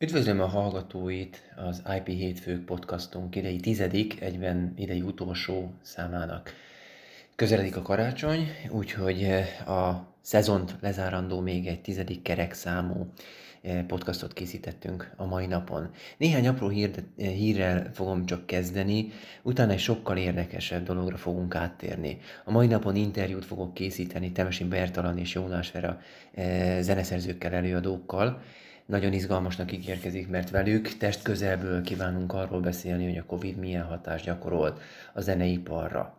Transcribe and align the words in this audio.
Üdvözlöm 0.00 0.40
a 0.40 0.46
hallgatóit 0.46 1.42
az 1.56 1.82
IP 1.96 2.06
Hétfők 2.06 2.64
podcastunk 2.64 3.36
idei 3.36 3.56
tizedik, 3.56 4.20
egyben 4.20 4.72
idei 4.76 5.00
utolsó 5.00 5.72
számának. 5.82 6.52
Közeledik 7.34 7.76
a 7.76 7.82
karácsony, 7.82 8.48
úgyhogy 8.70 9.22
eh, 9.22 9.68
a 9.68 10.06
szezont 10.20 10.74
lezárandó 10.80 11.40
még 11.40 11.66
egy 11.66 11.80
tizedik 11.80 12.22
kerek 12.22 12.52
számú 12.52 13.06
eh, 13.62 13.82
podcastot 13.86 14.32
készítettünk 14.32 15.12
a 15.16 15.26
mai 15.26 15.46
napon. 15.46 15.90
Néhány 16.16 16.48
apró 16.48 16.68
hír, 16.68 16.90
eh, 17.18 17.28
hírrel 17.28 17.90
fogom 17.92 18.26
csak 18.26 18.46
kezdeni, 18.46 19.12
utána 19.42 19.72
egy 19.72 19.78
sokkal 19.78 20.16
érdekesebb 20.16 20.84
dologra 20.84 21.16
fogunk 21.16 21.54
áttérni. 21.54 22.18
A 22.44 22.50
mai 22.50 22.66
napon 22.66 22.96
interjút 22.96 23.44
fogok 23.44 23.74
készíteni 23.74 24.32
Temesi 24.32 24.64
Bertalan 24.64 25.18
és 25.18 25.34
Jónás 25.34 25.70
Vera 25.70 26.00
zeneszerzőkkel, 26.80 27.52
előadókkal, 27.52 28.42
nagyon 28.88 29.12
izgalmasnak 29.12 29.72
ígérkezik, 29.72 30.28
mert 30.28 30.50
velük 30.50 30.96
test 30.96 31.22
közelből 31.22 31.82
kívánunk 31.82 32.32
arról 32.32 32.60
beszélni, 32.60 33.04
hogy 33.04 33.16
a 33.16 33.24
Covid 33.24 33.56
milyen 33.56 33.82
hatást 33.82 34.24
gyakorolt 34.24 34.80
a 35.12 35.20
zeneiparra. 35.20 36.18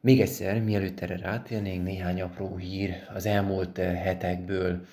Még 0.00 0.20
egyszer, 0.20 0.60
mielőtt 0.60 1.00
erre 1.00 1.16
rátérnénk, 1.16 1.84
néhány 1.84 2.20
apró 2.20 2.56
hír 2.56 2.94
az 3.14 3.26
elmúlt 3.26 3.78
eh, 3.78 4.02
hetekből. 4.02 4.86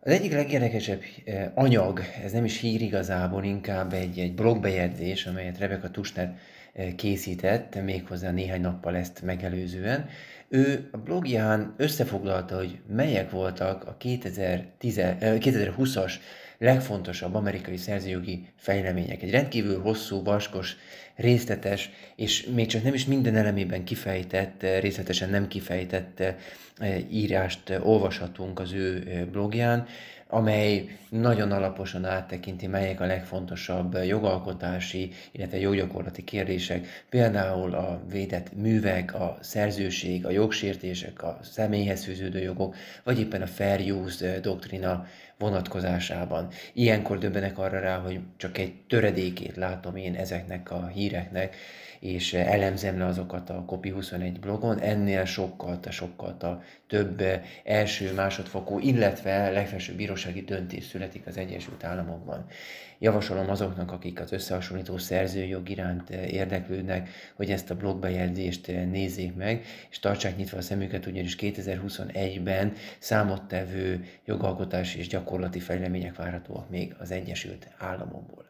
Az 0.00 0.12
egyik 0.12 0.32
legérdekesebb 0.32 1.02
eh, 1.24 1.50
anyag, 1.54 2.00
ez 2.24 2.32
nem 2.32 2.44
is 2.44 2.60
hír 2.60 2.80
igazából, 2.80 3.44
inkább 3.44 3.92
egy, 3.92 4.18
egy 4.18 4.34
blogbejegyzés, 4.34 5.26
amelyet 5.26 5.58
Rebecca 5.58 5.90
Tusner 5.90 6.38
készített, 6.96 7.82
méghozzá 7.84 8.30
néhány 8.30 8.60
nappal 8.60 8.96
ezt 8.96 9.22
megelőzően. 9.22 10.08
Ő 10.48 10.88
a 10.92 10.96
blogján 10.96 11.74
összefoglalta, 11.76 12.56
hogy 12.56 12.78
melyek 12.86 13.30
voltak 13.30 13.86
a 13.86 13.96
2020-as 14.00 16.12
legfontosabb 16.58 17.34
amerikai 17.34 17.76
szerzőjogi 17.76 18.48
fejlemények. 18.56 19.22
Egy 19.22 19.30
rendkívül 19.30 19.80
hosszú, 19.80 20.22
vaskos, 20.22 20.76
részletes, 21.14 21.90
és 22.16 22.48
még 22.54 22.66
csak 22.66 22.82
nem 22.82 22.94
is 22.94 23.04
minden 23.04 23.36
elemében 23.36 23.84
kifejtett, 23.84 24.62
részletesen 24.80 25.30
nem 25.30 25.48
kifejtett 25.48 26.22
írást 27.10 27.78
olvashatunk 27.82 28.60
az 28.60 28.72
ő 28.72 29.02
blogján 29.32 29.86
amely 30.28 30.98
nagyon 31.08 31.52
alaposan 31.52 32.04
áttekinti, 32.04 32.66
melyek 32.66 33.00
a 33.00 33.06
legfontosabb 33.06 33.98
jogalkotási, 34.04 35.10
illetve 35.32 35.58
joggyakorlati 35.58 36.24
kérdések, 36.24 36.86
például 37.08 37.74
a 37.74 38.00
védett 38.10 38.56
művek, 38.56 39.14
a 39.14 39.38
szerzőség, 39.40 40.26
a 40.26 40.30
jogsértések, 40.30 41.22
a 41.22 41.38
személyhez 41.42 42.04
fűződő 42.04 42.40
jogok, 42.40 42.74
vagy 43.04 43.18
éppen 43.18 43.42
a 43.42 43.46
fair 43.46 43.92
use 43.92 44.40
doktrina 44.40 45.06
vonatkozásában. 45.38 46.48
Ilyenkor 46.72 47.18
döbbenek 47.18 47.58
arra 47.58 47.80
rá, 47.80 47.98
hogy 47.98 48.20
csak 48.36 48.58
egy 48.58 48.74
töredékét 48.88 49.56
látom 49.56 49.96
én 49.96 50.14
ezeknek 50.14 50.70
a 50.70 50.86
híreknek, 50.86 51.56
és 52.00 52.34
elemzem 52.34 52.98
le 52.98 53.06
azokat 53.06 53.50
a 53.50 53.64
Copy 53.66 53.90
21 53.90 54.40
blogon, 54.40 54.80
ennél 54.80 55.24
sokkal, 55.24 55.78
sokkal 55.90 56.62
több 56.86 57.22
első, 57.64 58.14
másodfokú, 58.14 58.78
illetve 58.78 59.50
legfelsőbb 59.50 59.96
bírósági 59.96 60.40
döntés 60.40 60.84
születik 60.84 61.26
az 61.26 61.36
Egyesült 61.36 61.84
Államokban. 61.84 62.46
Javasolom 62.98 63.50
azoknak, 63.50 63.92
akik 63.92 64.20
az 64.20 64.32
összehasonlító 64.32 64.98
szerzőjog 64.98 65.68
iránt 65.68 66.10
érdeklődnek, 66.10 67.08
hogy 67.34 67.50
ezt 67.50 67.70
a 67.70 67.76
blogbejegyzést 67.76 68.66
nézzék 68.66 69.34
meg, 69.34 69.64
és 69.90 69.98
tartsák 69.98 70.36
nyitva 70.36 70.56
a 70.58 70.62
szemüket, 70.62 71.06
ugyanis 71.06 71.36
2021-ben 71.40 72.72
számottevő 72.98 74.04
jogalkotási 74.24 74.98
és 74.98 75.08
gyakorlati 75.08 75.60
fejlemények 75.60 76.16
várhatóak 76.16 76.70
még 76.70 76.94
az 76.98 77.10
Egyesült 77.10 77.68
Államokból. 77.78 78.46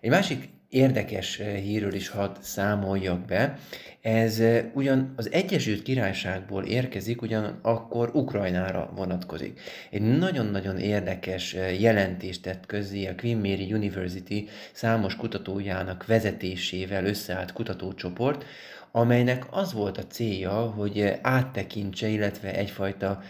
Egy 0.00 0.10
másik 0.10 0.48
érdekes 0.74 1.38
eh, 1.38 1.54
hírről 1.54 1.94
is 1.94 2.08
hadd 2.08 2.36
számoljak 2.40 3.24
be. 3.24 3.58
Ez 4.00 4.40
eh, 4.40 4.64
ugyan 4.72 5.12
az 5.16 5.32
Egyesült 5.32 5.82
Királyságból 5.82 6.64
érkezik, 6.64 7.22
ugyan 7.22 7.58
akkor 7.62 8.10
Ukrajnára 8.12 8.92
vonatkozik. 8.96 9.60
Egy 9.90 10.02
nagyon-nagyon 10.02 10.78
érdekes 10.78 11.54
eh, 11.54 11.80
jelentést 11.80 12.42
tett 12.42 12.66
közé 12.66 13.06
a 13.06 13.14
Queen 13.14 13.38
Mary 13.38 13.72
University 13.72 14.48
számos 14.72 15.16
kutatójának 15.16 16.06
vezetésével 16.06 17.04
összeállt 17.04 17.52
kutatócsoport, 17.52 18.44
amelynek 18.92 19.44
az 19.50 19.72
volt 19.72 19.98
a 19.98 20.06
célja, 20.06 20.52
hogy 20.52 21.18
áttekintse, 21.22 22.08
illetve 22.08 22.54
egyfajta 22.54 23.22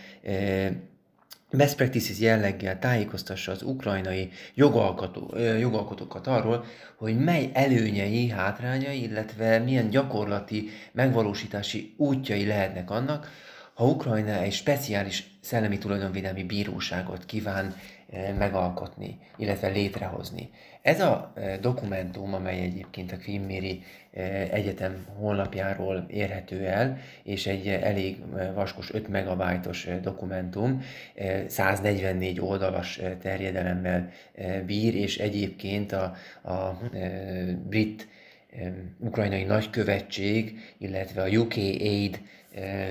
best 1.56 1.76
practices 1.76 2.18
jelleggel 2.18 2.78
tájékoztassa 2.78 3.52
az 3.52 3.62
ukrajnai 3.62 4.30
jogalkotó, 4.54 5.36
jogalkotókat 5.38 6.26
arról, 6.26 6.64
hogy 6.96 7.18
mely 7.18 7.50
előnyei, 7.52 8.28
hátrányai, 8.28 9.02
illetve 9.02 9.58
milyen 9.58 9.90
gyakorlati 9.90 10.70
megvalósítási 10.92 11.94
útjai 11.96 12.46
lehetnek 12.46 12.90
annak, 12.90 13.28
ha 13.74 13.84
Ukrajna 13.84 14.32
egy 14.32 14.52
speciális 14.52 15.24
szellemi 15.40 15.78
tulajdonvédelmi 15.78 16.42
bíróságot 16.44 17.24
kíván 17.24 17.74
megalkotni, 18.38 19.18
illetve 19.36 19.68
létrehozni. 19.68 20.50
Ez 20.82 21.00
a 21.00 21.32
dokumentum, 21.60 22.34
amely 22.34 22.60
egyébként 22.60 23.12
a 23.12 23.16
Queen 23.24 23.82
Egyetem 24.50 25.06
honlapjáról 25.18 26.06
érhető 26.08 26.66
el, 26.66 26.98
és 27.22 27.46
egy 27.46 27.68
elég 27.68 28.18
vaskos 28.54 28.92
5 28.92 29.08
megabajtos 29.08 29.88
dokumentum, 30.02 30.82
144 31.46 32.40
oldalas 32.40 33.00
terjedelemmel 33.22 34.10
bír, 34.66 34.94
és 34.94 35.18
egyébként 35.18 35.92
a, 35.92 36.14
a 36.42 36.78
brit 37.68 38.08
ukrajnai 38.98 39.44
nagykövetség, 39.44 40.58
illetve 40.78 41.22
a 41.22 41.28
UK 41.28 41.56
Aid 41.56 42.20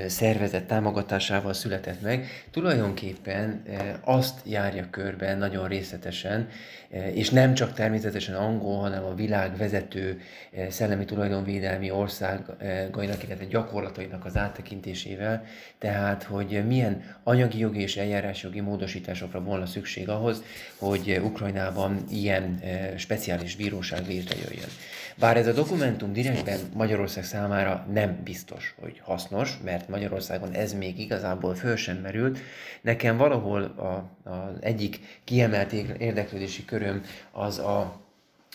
szervezet 0.07 0.63
támogatásával 0.63 1.53
született 1.53 2.01
meg, 2.01 2.27
tulajdonképpen 2.51 3.63
azt 4.01 4.39
járja 4.45 4.87
körben 4.89 5.37
nagyon 5.37 5.67
részletesen, 5.67 6.47
és 7.13 7.29
nem 7.29 7.53
csak 7.53 7.73
természetesen 7.73 8.35
angol, 8.35 8.79
hanem 8.79 9.03
a 9.03 9.15
világ 9.15 9.57
vezető 9.57 10.21
szellemi 10.69 11.05
tulajdonvédelmi 11.05 11.91
országainak, 11.91 13.23
illetve 13.23 13.45
gyakorlatainak 13.49 14.25
az 14.25 14.37
áttekintésével, 14.37 15.45
tehát 15.77 16.23
hogy 16.23 16.63
milyen 16.67 17.03
anyagi 17.23 17.57
jogi 17.57 17.81
és 17.81 17.97
eljárásjogi 17.97 18.59
módosításokra 18.59 19.43
volna 19.43 19.65
szükség 19.65 20.09
ahhoz, 20.09 20.43
hogy 20.77 21.19
Ukrajnában 21.23 22.03
ilyen 22.09 22.61
speciális 22.97 23.55
bíróság 23.55 24.07
létrejöjjön. 24.07 24.69
Bár 25.19 25.37
ez 25.37 25.47
a 25.47 25.51
dokumentum 25.51 26.13
direktben 26.13 26.59
Magyarország 26.73 27.23
számára 27.23 27.87
nem 27.93 28.19
biztos, 28.23 28.75
hogy 28.81 29.01
hasznos, 29.03 29.57
mert 29.63 29.89
Magyarországon 29.89 30.51
ez 30.51 30.73
még 30.73 30.99
igazából 30.99 31.55
föl 31.55 31.75
sem 31.75 31.97
merült, 31.97 32.39
nekem 32.81 33.17
valahol 33.17 33.63
a, 33.63 34.09
az 34.29 34.57
egyik 34.59 34.99
kiemelt 35.23 35.71
érdeklődési 35.97 36.65
köröm 36.65 37.01
az 37.31 37.59
a 37.59 38.01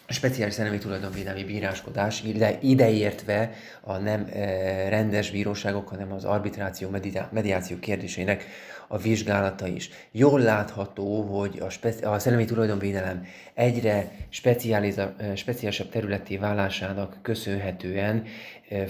speciális 0.08 0.54
szellemi 0.54 0.78
tulajdonvédelmi 0.78 1.44
bíráskodás, 1.44 2.22
ide, 2.22 2.58
ideértve 2.60 3.52
a 3.80 3.96
nem 3.96 4.28
e, 4.32 4.88
rendes 4.88 5.30
bíróságok, 5.30 5.88
hanem 5.88 6.12
az 6.12 6.24
arbitráció, 6.24 6.90
mediáció 7.30 7.78
kérdésének 7.78 8.44
a 8.88 8.98
vizsgálata 8.98 9.66
is. 9.66 9.90
Jól 10.10 10.40
látható, 10.40 11.22
hogy 11.22 11.58
a, 11.60 11.70
speci- 11.70 12.04
a 12.04 12.18
szellemi 12.18 12.44
tulajdonvédelem 12.44 13.26
egyre 13.54 14.12
speciálisabb 15.34 15.88
területé 15.90 16.36
válásának 16.36 17.18
köszönhetően 17.22 18.24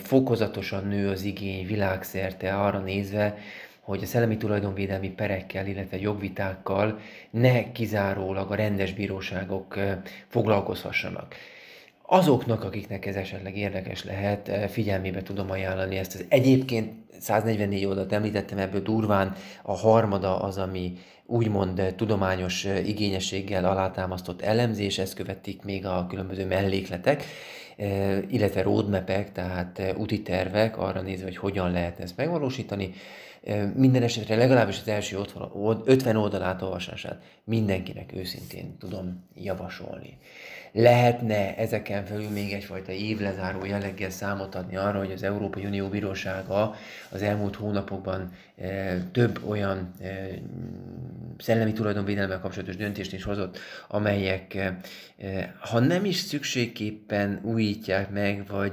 fokozatosan 0.02 0.86
nő 0.86 1.10
az 1.10 1.22
igény 1.22 1.66
világszerte 1.66 2.54
arra 2.54 2.78
nézve, 2.78 3.38
hogy 3.80 4.02
a 4.02 4.06
szellemi 4.06 4.36
tulajdonvédelmi 4.36 5.10
perekkel, 5.10 5.66
illetve 5.66 5.98
jogvitákkal 6.00 7.00
ne 7.30 7.72
kizárólag 7.72 8.50
a 8.50 8.54
rendes 8.54 8.92
bíróságok 8.92 9.78
foglalkozhassanak. 10.28 11.34
Azoknak, 12.10 12.64
akiknek 12.64 13.06
ez 13.06 13.14
esetleg 13.14 13.56
érdekes 13.56 14.04
lehet, 14.04 14.70
figyelmébe 14.70 15.22
tudom 15.22 15.50
ajánlani 15.50 15.96
ezt 15.96 16.14
az 16.14 16.24
egyébként 16.28 16.92
144 17.20 17.84
oldalt 17.84 18.12
említettem, 18.12 18.58
ebből 18.58 18.82
durván 18.82 19.34
a 19.62 19.72
harmada 19.72 20.38
az, 20.38 20.58
ami 20.58 20.92
úgymond 21.26 21.94
tudományos 21.96 22.64
igényességgel 22.84 23.64
alátámasztott 23.64 24.42
elemzés, 24.42 24.98
ezt 24.98 25.14
követik 25.14 25.62
még 25.62 25.86
a 25.86 26.06
különböző 26.08 26.46
mellékletek, 26.46 27.24
illetve 28.28 28.62
roadmapek, 28.62 29.32
tehát 29.32 29.94
úti 29.96 30.22
tervek 30.22 30.78
arra 30.78 31.00
nézve, 31.00 31.24
hogy 31.24 31.36
hogyan 31.36 31.70
lehet 31.70 32.00
ezt 32.00 32.16
megvalósítani. 32.16 32.92
Minden 33.74 34.02
esetre 34.02 34.36
legalábbis 34.36 34.80
az 34.80 34.88
első 34.88 35.18
50 35.84 36.16
oldalát 36.16 36.62
olvasását 36.62 37.22
mindenkinek 37.44 38.12
őszintén 38.14 38.76
tudom 38.78 39.28
javasolni. 39.34 40.18
Lehetne 40.80 41.56
ezeken 41.56 42.04
felül 42.04 42.28
még 42.28 42.52
egyfajta 42.52 42.92
évlezáró 42.92 43.64
jelleggel 43.64 44.10
számot 44.10 44.54
adni 44.54 44.76
arra, 44.76 44.98
hogy 44.98 45.12
az 45.12 45.22
Európai 45.22 45.64
Unió 45.64 45.88
Bírósága 45.88 46.74
az 47.08 47.22
elmúlt 47.22 47.54
hónapokban 47.56 48.32
több 49.12 49.40
olyan 49.48 49.94
szellemi 51.38 51.72
tulajdonvédelemmel 51.72 52.40
kapcsolatos 52.40 52.76
döntést 52.76 53.12
is 53.12 53.24
hozott, 53.24 53.58
amelyek, 53.88 54.72
ha 55.58 55.78
nem 55.78 56.04
is 56.04 56.16
szükségképpen 56.16 57.40
újítják 57.42 58.10
meg, 58.10 58.46
vagy 58.48 58.72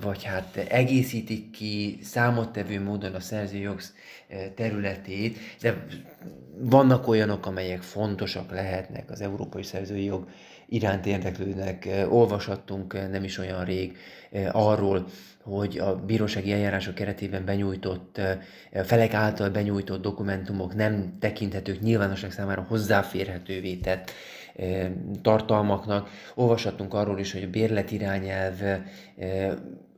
vagy 0.00 0.24
hát 0.24 0.56
egészítik 0.56 1.50
ki 1.50 1.98
számottevő 2.02 2.82
módon 2.82 3.14
a 3.14 3.20
szerzőjogsz 3.20 3.94
területét, 4.54 5.38
de 5.60 5.86
vannak 6.58 7.08
olyanok, 7.08 7.46
amelyek 7.46 7.82
fontosak 7.82 8.50
lehetnek 8.50 9.10
az 9.10 9.20
európai 9.20 9.62
szerzői 9.62 10.04
jog 10.04 10.28
iránt 10.70 11.06
érdeklődnek. 11.06 11.88
Olvashattunk 12.08 13.10
nem 13.10 13.24
is 13.24 13.38
olyan 13.38 13.64
rég 13.64 13.96
arról, 14.52 15.06
hogy 15.42 15.78
a 15.78 15.96
bírósági 15.96 16.52
eljárások 16.52 16.94
keretében 16.94 17.44
benyújtott, 17.44 18.20
felek 18.84 19.14
által 19.14 19.50
benyújtott 19.50 20.02
dokumentumok 20.02 20.74
nem 20.74 21.16
tekinthetők 21.20 21.80
nyilvánosság 21.80 22.32
számára 22.32 22.66
hozzáférhetővé 22.68 23.74
tett 23.74 24.10
tartalmaknak. 25.22 26.08
Olvashattunk 26.34 26.94
arról 26.94 27.18
is, 27.18 27.32
hogy 27.32 27.42
a 27.42 27.50
bérletirányelv 27.50 28.54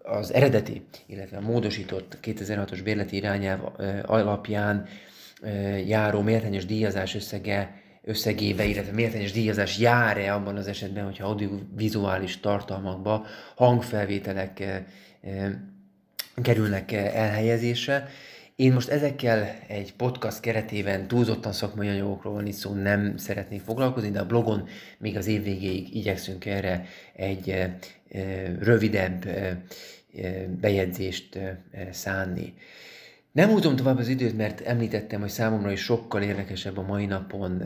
az 0.03 0.35
eredeti, 0.35 0.83
illetve 1.07 1.37
a 1.37 1.41
módosított 1.41 2.19
2006-os 2.23 2.81
bérleti 2.85 3.17
irányelv 3.17 3.61
alapján 4.07 4.87
járó 5.87 6.21
méltányos 6.21 6.67
díjazás 6.67 7.15
összege 7.15 7.82
összegébe, 8.05 8.65
illetve 8.65 8.93
méltányos 8.93 9.33
díjazás 9.33 9.79
jár-e 9.79 10.35
abban 10.35 10.57
az 10.57 10.67
esetben, 10.67 11.05
hogyha 11.05 11.27
audiovizuális 11.27 12.41
tartalmakba 12.41 13.27
hangfelvételek 13.55 14.63
kerülnek 16.43 16.93
elhelyezésre. 16.93 18.09
Én 18.57 18.73
most 18.73 18.89
ezekkel 18.89 19.57
egy 19.67 19.95
podcast 19.95 20.41
keretében 20.41 21.09
túlzottan 21.09 21.53
szakmai 21.53 21.89
anyagokról 21.89 22.33
van 22.33 22.47
itt 22.47 22.55
szó, 22.55 22.73
nem 22.73 23.17
szeretnék 23.17 23.61
foglalkozni, 23.61 24.11
de 24.11 24.21
a 24.21 24.27
blogon 24.27 24.69
még 24.99 25.17
az 25.17 25.27
év 25.27 25.43
végéig 25.43 25.95
igyekszünk 25.95 26.47
erre 26.47 26.85
egy 27.13 27.67
rövidebb 28.59 29.29
bejegyzést 30.61 31.39
szánni. 31.91 32.55
Nem 33.33 33.49
húzom 33.49 33.77
tovább 33.77 33.99
az 33.99 34.09
időt, 34.09 34.37
mert 34.37 34.61
említettem, 34.61 35.21
hogy 35.21 35.31
számomra 35.31 35.71
is 35.71 35.81
sokkal 35.81 36.23
érdekesebb 36.23 36.79
a 36.79 36.83
mai 36.83 37.07
napon 37.07 37.63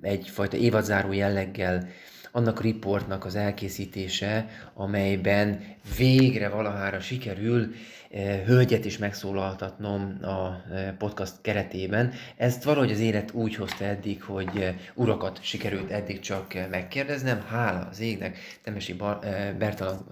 egyfajta 0.00 0.56
évadzáró 0.56 1.12
jelleggel 1.12 1.88
annak 2.32 2.58
a 2.58 2.62
riportnak 2.62 3.24
az 3.24 3.34
elkészítése, 3.34 4.48
amelyben 4.74 5.60
végre 5.96 6.48
valahára 6.48 7.00
sikerül 7.00 7.72
hölgyet 8.20 8.84
is 8.84 8.98
megszólaltatnom 8.98 10.18
a 10.22 10.72
eh, 10.72 10.92
podcast 10.98 11.34
keretében. 11.40 12.12
Ezt 12.36 12.64
valahogy 12.64 12.90
az 12.90 13.00
élet 13.00 13.32
úgy 13.32 13.54
hozta 13.54 13.84
eddig, 13.84 14.22
hogy 14.22 14.48
eh, 14.56 14.74
urakat 14.94 15.38
sikerült 15.42 15.90
eddig 15.90 16.20
csak 16.20 16.54
megkérdeznem. 16.70 17.44
Hála 17.48 17.88
az 17.90 18.00
égnek, 18.00 18.38
Temesi 18.62 18.96
Bertalan 19.58 20.06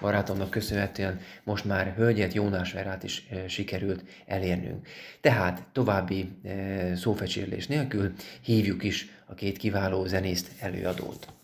barátomnak 0.00 0.50
köszönhetően 0.50 1.20
most 1.44 1.64
már 1.64 1.94
hölgyet, 1.96 2.32
Jónás 2.32 2.72
Verát 2.72 3.02
is 3.02 3.28
sikerült 3.48 4.04
elérnünk. 4.26 4.88
Tehát 5.20 5.62
további 5.72 6.28
szófecsérlés 6.94 7.66
nélkül 7.66 8.12
hívjuk 8.40 8.82
is 8.82 9.08
a 9.26 9.34
két 9.34 9.56
kiváló 9.56 10.04
zenészt 10.04 10.50
előadót. 10.60 11.37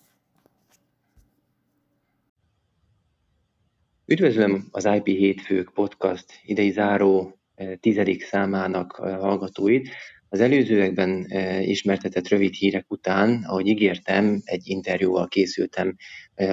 Üdvözlöm 4.07 4.69
az 4.71 4.85
IP 4.85 5.07
Hétfők 5.07 5.71
podcast 5.75 6.25
idei 6.45 6.71
záró 6.71 7.39
eh, 7.55 7.75
tizedik 7.81 8.23
számának 8.23 9.01
eh, 9.03 9.19
hallgatóit. 9.19 9.89
Az 10.35 10.41
előzőekben 10.41 11.27
eh, 11.29 11.69
ismertetett 11.69 12.29
rövid 12.29 12.55
hírek 12.55 12.91
után, 12.91 13.45
ahogy 13.47 13.67
ígértem, 13.67 14.43
egy 14.45 14.63
interjúval 14.69 15.29
készültem 15.29 15.97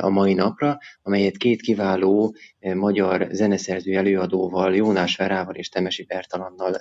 a 0.01 0.09
mai 0.09 0.33
napra, 0.33 0.77
amelyet 1.01 1.37
két 1.37 1.61
kiváló 1.61 2.35
magyar 2.59 3.27
zeneszerző 3.31 3.95
előadóval, 3.95 4.75
Jónás 4.75 5.15
Verával 5.15 5.55
és 5.55 5.69
Temesi 5.69 6.03
Bertalannal 6.03 6.75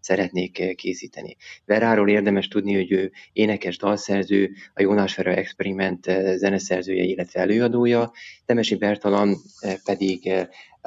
szeretnék 0.00 0.74
készíteni. 0.74 1.36
Veráról 1.64 2.08
érdemes 2.08 2.48
tudni, 2.48 2.74
hogy 2.74 2.92
ő 2.92 3.12
énekes 3.32 3.76
dalszerző, 3.76 4.50
a 4.74 4.82
Jónás 4.82 5.16
Vera 5.16 5.34
Experiment 5.34 6.04
zeneszerzője, 6.36 7.02
illetve 7.02 7.40
előadója, 7.40 8.12
Temesi 8.44 8.76
Bertalan 8.76 9.36
pedig 9.84 10.32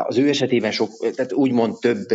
az 0.08 0.18
ő 0.18 0.30
esetében 0.30 0.72
sok, 0.72 0.90
tehát 1.16 1.34
úgymond 1.34 1.80
több 1.80 2.06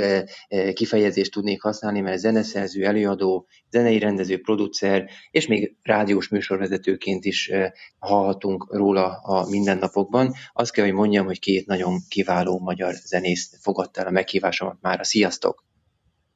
kifejezést 0.72 1.32
tudnék 1.32 1.62
használni, 1.62 2.00
mert 2.00 2.18
zeneszerző, 2.18 2.84
előadó, 2.84 3.46
zenei 3.70 3.98
rendező, 3.98 4.40
producer, 4.40 5.10
és 5.30 5.46
még 5.46 5.76
rádiós 5.82 6.28
műsorvezetőként 6.28 7.24
is 7.24 7.50
hallhatunk 7.98 8.74
róla 8.74 9.18
a 9.22 9.48
mindennapokban. 9.48 10.32
Azt 10.52 10.72
kell, 10.72 10.84
hogy 10.84 10.94
mondjam, 10.94 11.26
hogy 11.26 11.38
két 11.38 11.66
nagyon 11.66 11.98
kiváló 12.08 12.58
magyar 12.58 12.94
zenész 12.94 13.58
fogadta 13.60 14.00
el 14.00 14.06
a 14.06 14.10
meghívásomat 14.10 14.76
már. 14.80 15.06
Sziasztok! 15.06 15.64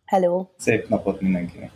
Hello! 0.04 0.46
Szép 0.56 0.88
napot 0.88 1.20
mindenkinek! 1.20 1.70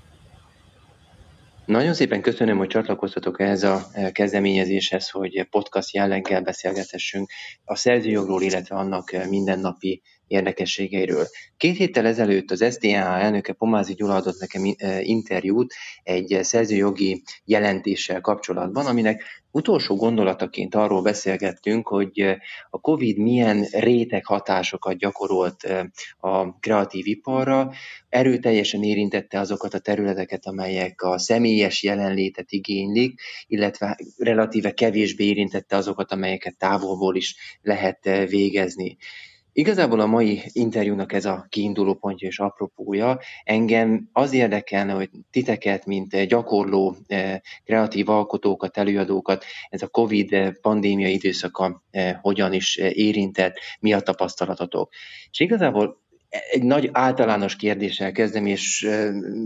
Nagyon 1.67 1.94
szépen 1.94 2.20
köszönöm, 2.23 2.59
hogy 2.59 2.69
csatlakoztatok 2.69 3.41
ehhez 3.41 3.62
a 3.62 3.87
kezdeményezéshez, 4.12 5.11
hogy 5.11 5.47
podcast 5.50 5.94
jelleggel 5.94 6.43
beszélgethessünk 6.43 7.31
a 7.64 7.76
szerzőjogról, 7.76 8.43
illetve 8.43 8.76
annak 8.76 9.26
mindennapi 9.29 10.03
érdekességeiről. 10.32 11.26
Két 11.56 11.76
héttel 11.76 12.06
ezelőtt 12.06 12.50
az 12.50 12.64
SZDH 12.70 12.94
elnöke 12.94 13.52
Pomázi 13.52 13.94
Gyula 13.94 14.14
adott 14.14 14.40
nekem 14.40 14.62
interjút 15.00 15.75
egy 16.02 16.38
szerzőjogi 16.43 17.23
jelentéssel 17.44 18.20
kapcsolatban, 18.20 18.87
aminek 18.87 19.43
utolsó 19.50 19.96
gondolataként 19.96 20.75
arról 20.75 21.02
beszélgettünk, 21.02 21.88
hogy 21.88 22.20
a 22.70 22.81
COVID 22.81 23.19
milyen 23.19 23.67
réteg 23.70 24.26
hatásokat 24.26 24.96
gyakorolt 24.96 25.62
a 26.19 26.58
kreatív 26.58 27.06
iparra, 27.06 27.73
erőteljesen 28.08 28.82
érintette 28.82 29.40
azokat 29.40 29.75
a 29.75 29.79
területeket, 29.79 30.46
amelyek 30.46 31.02
a 31.02 31.19
személyes 31.19 31.82
jelenlétet 31.82 32.52
igénylik, 32.52 33.20
illetve 33.46 33.99
relatíve 34.17 34.75
kevésbé 34.75 35.25
érintette 35.25 35.76
azokat, 35.76 36.12
amelyeket 36.12 36.56
távolból 36.56 37.17
is 37.17 37.37
lehet 37.62 38.05
végezni. 38.29 38.96
Igazából 39.52 40.00
a 40.00 40.06
mai 40.06 40.43
interjúnak 40.52 41.12
ez 41.12 41.25
a 41.25 41.46
kiinduló 41.49 41.94
pontja 41.94 42.28
és 42.28 42.38
apropója. 42.38 43.19
Engem 43.44 44.08
az 44.12 44.32
érdekelne, 44.32 44.93
hogy 44.93 45.10
titeket, 45.31 45.87
mint 45.87 46.25
gyakorló 46.25 46.96
eh, 47.06 47.40
kreatív 47.64 48.08
alkotókat, 48.08 48.76
előadókat 48.76 49.44
ez 49.69 49.82
a 49.82 49.88
COVID 49.88 50.58
pandémia 50.60 51.08
időszaka 51.08 51.82
eh, 51.91 52.19
hogyan 52.20 52.53
is 52.53 52.77
eh, 52.77 52.96
érintett, 52.96 53.58
mi 53.81 53.93
a 53.93 54.00
tapasztalatotok. 54.00 54.93
És 55.31 55.41
igazából 55.41 56.00
egy 56.50 56.62
nagy 56.62 56.88
általános 56.93 57.56
kérdéssel 57.56 58.12
kezdem, 58.12 58.46
és 58.46 58.88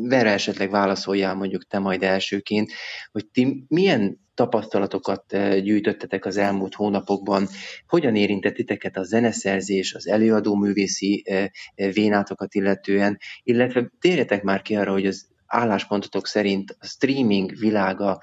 Vera 0.02 0.28
esetleg 0.28 0.70
válaszoljál 0.70 1.34
mondjuk 1.34 1.66
te 1.66 1.78
majd 1.78 2.02
elsőként, 2.02 2.72
hogy 3.12 3.26
ti 3.26 3.64
milyen 3.68 4.25
tapasztalatokat 4.36 5.32
eh, 5.32 5.60
gyűjtöttetek 5.60 6.24
az 6.24 6.36
elmúlt 6.36 6.74
hónapokban, 6.74 7.48
hogyan 7.86 8.16
érintett 8.16 8.54
titeket 8.54 8.96
a 8.96 9.02
zeneszerzés, 9.02 9.94
az 9.94 10.08
előadó 10.08 10.54
művészi 10.54 11.22
eh, 11.26 11.46
eh, 11.74 11.92
vénátokat 11.92 12.54
illetően, 12.54 13.18
illetve 13.42 13.90
térjetek 14.00 14.42
már 14.42 14.62
ki 14.62 14.76
arra, 14.76 14.92
hogy 14.92 15.06
az 15.06 15.26
álláspontotok 15.46 16.26
szerint 16.26 16.76
a 16.80 16.86
streaming 16.86 17.58
világa 17.58 18.20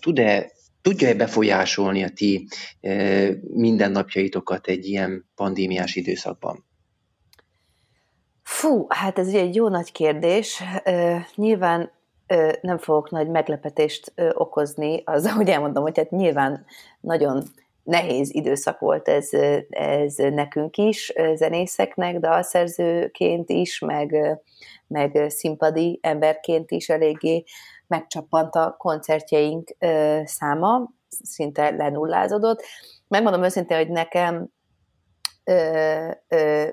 tud-e 0.00 0.50
tudja-e 0.82 1.14
befolyásolni 1.14 2.02
a 2.02 2.08
ti 2.08 2.48
mindennapjaitokat 3.54 4.66
egy 4.66 4.86
ilyen 4.86 5.28
pandémiás 5.34 5.94
időszakban? 5.94 6.64
Fú, 8.42 8.86
hát 8.88 9.18
ez 9.18 9.28
ugye 9.28 9.40
egy 9.40 9.54
jó 9.54 9.68
nagy 9.68 9.92
kérdés. 9.92 10.62
nyilván 11.34 11.90
nem 12.60 12.78
fogok 12.78 13.10
nagy 13.10 13.28
meglepetést 13.28 14.12
okozni 14.32 15.02
az, 15.04 15.30
hogy 15.36 15.48
elmondom, 15.48 15.82
hogy 15.82 15.96
hát 15.96 16.10
nyilván 16.10 16.64
nagyon 17.00 17.42
nehéz 17.82 18.34
időszak 18.34 18.78
volt 18.78 19.08
ez, 19.08 19.28
ez 19.70 20.14
nekünk 20.14 20.76
is, 20.76 21.12
zenészeknek, 21.34 22.18
dalszerzőként 22.18 23.50
is, 23.50 23.78
meg, 23.78 24.38
meg 24.86 25.24
színpadi 25.28 25.98
emberként 26.02 26.70
is 26.70 26.88
eléggé 26.88 27.44
megcsappant 27.86 28.54
a 28.54 28.74
koncertjeink 28.78 29.76
száma, 30.24 30.90
szinte 31.08 31.70
lenullázódott. 31.70 32.62
Megmondom 33.08 33.42
őszintén, 33.42 33.76
hogy 33.76 33.88
nekem 33.88 34.48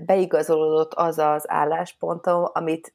beigazolódott 0.06 0.94
az 0.94 1.18
az 1.18 1.50
álláspontom, 1.50 2.50
amit 2.54 2.94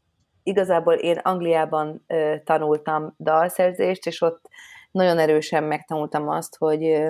igazából 0.49 0.95
én 0.95 1.17
Angliában 1.17 2.05
ö, 2.07 2.35
tanultam 2.45 3.15
dalszerzést, 3.19 4.07
és 4.07 4.21
ott 4.21 4.49
nagyon 4.91 5.19
erősen 5.19 5.65
megtanultam 5.65 6.29
azt, 6.29 6.57
hogy, 6.57 7.03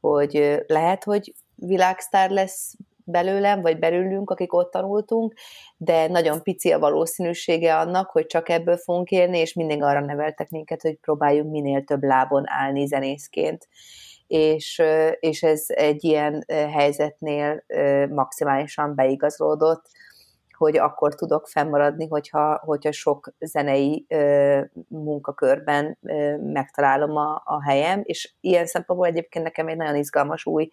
hogy 0.00 0.62
lehet, 0.66 1.04
hogy 1.04 1.32
világsztár 1.54 2.30
lesz 2.30 2.74
belőlem, 3.04 3.60
vagy 3.60 3.78
belőlünk, 3.78 4.30
akik 4.30 4.52
ott 4.52 4.70
tanultunk, 4.70 5.34
de 5.76 6.08
nagyon 6.08 6.42
pici 6.42 6.72
a 6.72 6.78
valószínűsége 6.78 7.76
annak, 7.76 8.10
hogy 8.10 8.26
csak 8.26 8.48
ebből 8.48 8.76
fogunk 8.76 9.10
élni, 9.10 9.38
és 9.38 9.52
mindig 9.52 9.82
arra 9.82 10.00
neveltek 10.00 10.48
minket, 10.48 10.82
hogy 10.82 10.96
próbáljunk 10.96 11.50
minél 11.50 11.84
több 11.84 12.02
lábon 12.02 12.42
állni 12.46 12.86
zenészként. 12.86 13.68
És, 14.26 14.82
és 15.20 15.42
ez 15.42 15.64
egy 15.66 16.04
ilyen 16.04 16.44
helyzetnél 16.48 17.64
maximálisan 18.08 18.94
beigazolódott, 18.94 19.88
hogy 20.56 20.76
akkor 20.76 21.14
tudok 21.14 21.46
fennmaradni, 21.46 22.06
hogyha, 22.08 22.60
hogyha 22.64 22.92
sok 22.92 23.32
zenei 23.38 24.04
ö, 24.08 24.60
munkakörben 24.88 25.98
ö, 26.02 26.36
megtalálom 26.36 27.16
a, 27.16 27.42
a 27.44 27.62
helyem, 27.62 28.00
és 28.02 28.34
ilyen 28.40 28.66
szempontból 28.66 29.08
egyébként 29.08 29.44
nekem 29.44 29.68
egy 29.68 29.76
nagyon 29.76 29.96
izgalmas 29.96 30.46
új 30.46 30.68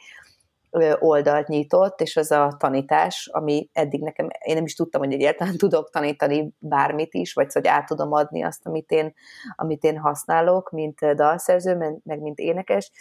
ö, 0.70 0.94
oldalt 1.00 1.48
nyitott, 1.48 2.02
és 2.02 2.18
az 2.18 2.32
a 2.32 2.56
tanítás, 2.60 3.30
ami 3.32 3.70
eddig 3.74 4.02
nekem, 4.02 4.28
én 4.40 4.56
nem 4.56 4.66
is 4.66 4.76
tudtam, 4.76 5.02
hogy 5.02 5.14
egyáltalán 5.14 5.58
tudok 5.66 5.90
tanítani 5.90 6.54
bármit 6.60 7.14
is, 7.14 7.34
vagy 7.34 7.54
hogy 7.54 7.68
át 7.68 7.86
tudom 7.86 8.12
adni 8.12 8.44
azt, 8.44 8.66
amit 8.66 8.92
én, 8.92 9.14
amit 9.56 9.84
én 9.84 9.98
használok, 9.98 10.70
mint 10.72 11.16
dalszerző, 11.16 12.02
meg 12.04 12.20
mint 12.20 12.40
énekes, 12.40 12.92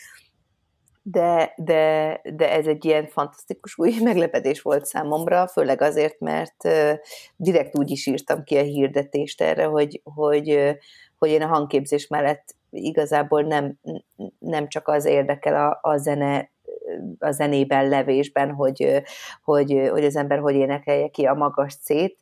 de, 1.02 1.52
de, 1.56 2.20
de 2.34 2.50
ez 2.50 2.66
egy 2.66 2.84
ilyen 2.84 3.06
fantasztikus 3.06 3.78
új 3.78 3.94
meglepetés 4.02 4.62
volt 4.62 4.86
számomra, 4.86 5.48
főleg 5.48 5.80
azért, 5.80 6.20
mert 6.20 6.68
direkt 7.36 7.78
úgy 7.78 7.90
is 7.90 8.06
írtam 8.06 8.44
ki 8.44 8.56
a 8.56 8.62
hirdetést 8.62 9.40
erre, 9.40 9.64
hogy, 9.64 10.00
hogy, 10.04 10.76
hogy 11.18 11.30
én 11.30 11.42
a 11.42 11.46
hangképzés 11.46 12.06
mellett 12.06 12.54
igazából 12.70 13.42
nem, 13.42 13.78
nem 14.38 14.68
csak 14.68 14.88
az 14.88 15.04
érdekel 15.04 15.68
a, 15.68 15.78
a 15.90 15.96
zene 15.96 16.50
a 17.18 17.30
zenében, 17.30 17.88
levésben, 17.88 18.50
hogy, 18.50 19.02
hogy, 19.42 19.88
hogy 19.90 20.04
az 20.04 20.16
ember 20.16 20.38
hogy 20.38 20.54
énekelje 20.54 21.08
ki 21.08 21.24
a 21.24 21.34
magas 21.34 21.74
C-t, 21.74 22.16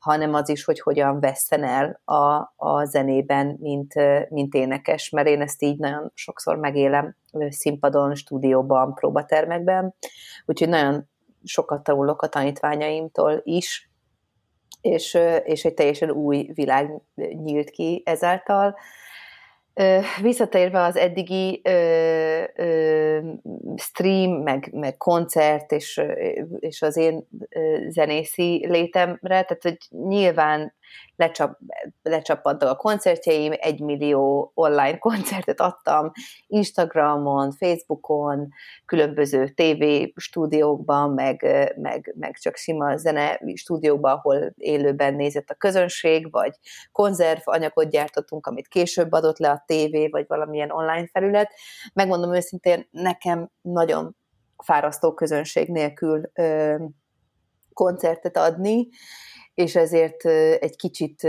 hanem 0.00 0.34
az 0.34 0.48
is, 0.48 0.64
hogy 0.64 0.80
hogyan 0.80 1.20
veszten 1.20 1.64
el 1.64 2.00
a, 2.04 2.52
a 2.56 2.84
zenében, 2.84 3.56
mint, 3.60 3.94
mint 4.28 4.54
énekes, 4.54 5.10
mert 5.10 5.28
én 5.28 5.40
ezt 5.40 5.62
így 5.62 5.78
nagyon 5.78 6.10
sokszor 6.14 6.56
megélem 6.56 7.16
színpadon, 7.48 8.14
stúdióban, 8.14 8.94
próbatermekben, 8.94 9.94
úgyhogy 10.46 10.68
nagyon 10.68 11.08
sokat 11.44 11.82
tanulok 11.82 12.22
a 12.22 12.28
tanítványaimtól 12.28 13.40
is, 13.44 13.90
és, 14.80 15.18
és 15.44 15.64
egy 15.64 15.74
teljesen 15.74 16.10
új 16.10 16.50
világ 16.54 17.00
nyílt 17.14 17.70
ki 17.70 18.02
ezáltal, 18.04 18.76
Visszatérve 20.22 20.82
az 20.82 20.96
eddigi 20.96 21.60
ö, 21.64 22.42
ö, 22.56 23.18
stream, 23.76 24.42
meg, 24.42 24.68
meg 24.72 24.96
koncert 24.96 25.72
és, 25.72 26.00
és 26.58 26.82
az 26.82 26.96
én 26.96 27.26
zenészi 27.88 28.66
létemre, 28.68 29.18
tehát 29.42 29.62
hogy 29.62 29.78
nyilván 29.90 30.74
lecsap, 31.16 31.58
lecsappadtak 32.02 32.70
a 32.70 32.76
koncertjeim, 32.76 33.52
egy 33.56 33.80
millió 33.80 34.52
online 34.54 34.98
koncertet 35.08 35.60
adtam 35.60 36.10
Instagramon, 36.46 37.52
Facebookon, 37.52 38.48
különböző 38.84 39.48
TV 39.48 39.84
stúdiókban, 40.16 41.10
meg, 41.10 41.46
meg, 41.76 42.14
meg 42.18 42.36
csak 42.38 42.56
sima 42.56 42.96
zene 42.96 43.40
stúdiókban, 43.54 44.12
ahol 44.12 44.52
élőben 44.56 45.14
nézett 45.14 45.50
a 45.50 45.54
közönség, 45.54 46.30
vagy 46.30 46.54
konzerv 46.92 47.40
anyagot 47.44 47.90
gyártottunk, 47.90 48.46
amit 48.46 48.68
később 48.68 49.12
adott 49.12 49.38
le 49.38 49.50
a 49.50 49.64
TV, 49.66 50.10
vagy 50.10 50.24
valamilyen 50.28 50.70
online 50.70 51.08
felület. 51.12 51.52
Megmondom 51.92 52.34
őszintén, 52.34 52.88
nekem 52.90 53.50
nagyon 53.60 54.16
fárasztó 54.62 55.14
közönség 55.14 55.68
nélkül 55.68 56.30
koncertet 57.80 58.36
adni, 58.36 58.88
és 59.54 59.76
ezért 59.76 60.24
egy 60.60 60.76
kicsit 60.76 61.28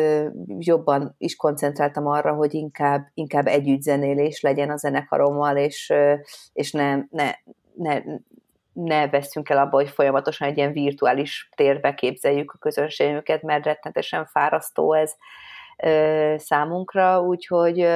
jobban 0.57 1.15
is 1.17 1.35
koncentráltam 1.35 2.07
arra, 2.07 2.33
hogy 2.33 2.53
inkább, 2.53 3.07
inkább 3.13 3.47
együttzenélés 3.47 4.41
legyen 4.41 4.69
a 4.69 4.77
zenekarommal, 4.77 5.57
és, 5.57 5.93
és 6.53 6.71
ne, 6.71 6.95
ne, 7.09 7.31
ne, 7.73 8.01
ne 8.73 9.09
veszünk 9.09 9.49
el 9.49 9.57
abba, 9.57 9.75
hogy 9.75 9.89
folyamatosan 9.89 10.47
egy 10.47 10.57
ilyen 10.57 10.71
virtuális 10.71 11.49
térbe 11.55 11.93
képzeljük 11.93 12.51
a 12.51 12.57
közönségünket, 12.57 13.41
mert 13.41 13.65
rettenetesen 13.65 14.25
fárasztó 14.25 14.93
ez 14.93 15.13
számunkra, 16.37 17.21
úgyhogy, 17.21 17.87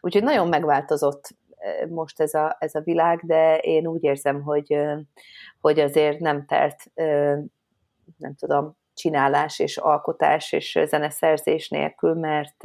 úgyhogy 0.00 0.22
nagyon 0.22 0.48
megváltozott 0.48 1.28
most 1.88 2.20
ez 2.20 2.34
a, 2.34 2.56
ez 2.58 2.74
a 2.74 2.80
világ, 2.80 3.20
de 3.22 3.58
én 3.58 3.86
úgy 3.86 4.02
érzem, 4.04 4.42
hogy, 4.42 4.76
hogy 5.60 5.80
azért 5.80 6.18
nem 6.18 6.46
telt, 6.46 6.76
nem 8.16 8.34
tudom, 8.34 8.76
csinálás 8.94 9.58
és 9.58 9.76
alkotás 9.76 10.52
és 10.52 10.78
zeneszerzés 10.86 11.68
nélkül, 11.68 12.14
mert, 12.14 12.62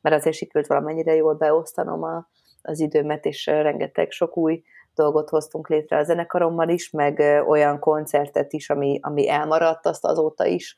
mert 0.00 0.16
azért 0.16 0.36
sikerült 0.36 0.66
valamennyire 0.68 1.14
jól 1.14 1.34
beosztanom 1.34 2.02
a, 2.02 2.28
az 2.62 2.80
időmet, 2.80 3.24
és 3.24 3.46
rengeteg 3.46 4.10
sok 4.10 4.36
új 4.36 4.62
dolgot 4.94 5.28
hoztunk 5.28 5.68
létre 5.68 5.96
a 5.96 6.02
zenekarommal 6.02 6.68
is, 6.68 6.90
meg 6.90 7.18
olyan 7.46 7.78
koncertet 7.78 8.52
is, 8.52 8.70
ami, 8.70 8.98
ami 9.02 9.28
elmaradt, 9.28 9.86
azt 9.86 10.04
azóta 10.04 10.46
is 10.46 10.76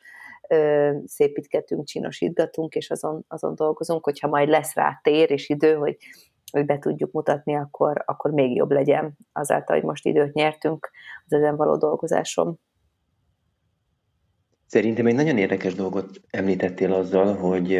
szépítgetünk, 1.05 1.87
csinosítgatunk, 1.87 2.75
és 2.75 2.91
azon, 2.91 3.25
azon 3.29 3.55
dolgozunk, 3.55 4.05
hogyha 4.05 4.29
majd 4.29 4.49
lesz 4.49 4.75
rá 4.75 5.01
tér 5.03 5.31
és 5.31 5.49
idő, 5.49 5.75
hogy, 5.75 5.97
hogy 6.53 6.65
be 6.65 6.79
tudjuk 6.79 7.13
mutatni, 7.13 7.57
akkor, 7.57 8.03
akkor 8.07 8.31
még 8.31 8.57
jobb 8.57 8.71
legyen 8.71 9.17
azáltal, 9.33 9.77
hogy 9.77 9.85
most 9.85 10.07
időt 10.07 10.33
nyertünk 10.33 10.91
az 11.27 11.33
ezen 11.33 11.57
való 11.57 11.77
dolgozásom. 11.77 12.59
Szerintem 14.67 15.07
egy 15.07 15.15
nagyon 15.15 15.39
érdekes 15.39 15.75
dolgot 15.75 16.21
említettél 16.31 16.93
azzal, 16.93 17.35
hogy 17.35 17.79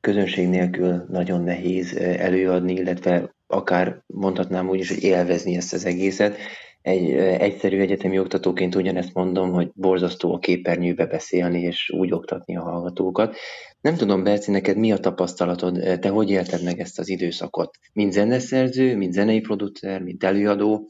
közönség 0.00 0.48
nélkül 0.48 1.04
nagyon 1.08 1.42
nehéz 1.42 1.96
előadni, 1.96 2.72
illetve 2.72 3.34
akár 3.46 4.02
mondhatnám 4.06 4.68
úgy 4.68 4.78
is, 4.78 4.88
hogy 4.88 5.02
élvezni 5.02 5.56
ezt 5.56 5.72
az 5.72 5.84
egészet. 5.84 6.36
Egy 6.82 7.10
egyszerű 7.16 7.80
egyetemi 7.80 8.18
oktatóként 8.18 8.74
ugyanezt 8.74 9.14
mondom, 9.14 9.52
hogy 9.52 9.70
borzasztó 9.74 10.34
a 10.34 10.38
képernyőbe 10.38 11.06
beszélni 11.06 11.60
és 11.60 11.90
úgy 11.90 12.12
oktatni 12.12 12.56
a 12.56 12.62
hallgatókat. 12.62 13.36
Nem 13.80 13.94
tudom, 13.94 14.22
Berci, 14.22 14.50
neked 14.50 14.76
mi 14.76 14.92
a 14.92 14.98
tapasztalatod? 14.98 15.98
Te 16.00 16.08
hogy 16.08 16.30
élted 16.30 16.62
meg 16.62 16.80
ezt 16.80 16.98
az 16.98 17.08
időszakot? 17.08 17.78
Mint 17.92 18.12
zeneszerző, 18.12 18.96
mint 18.96 19.12
zenei 19.12 19.40
producer, 19.40 20.02
mint 20.02 20.24
előadó? 20.24 20.88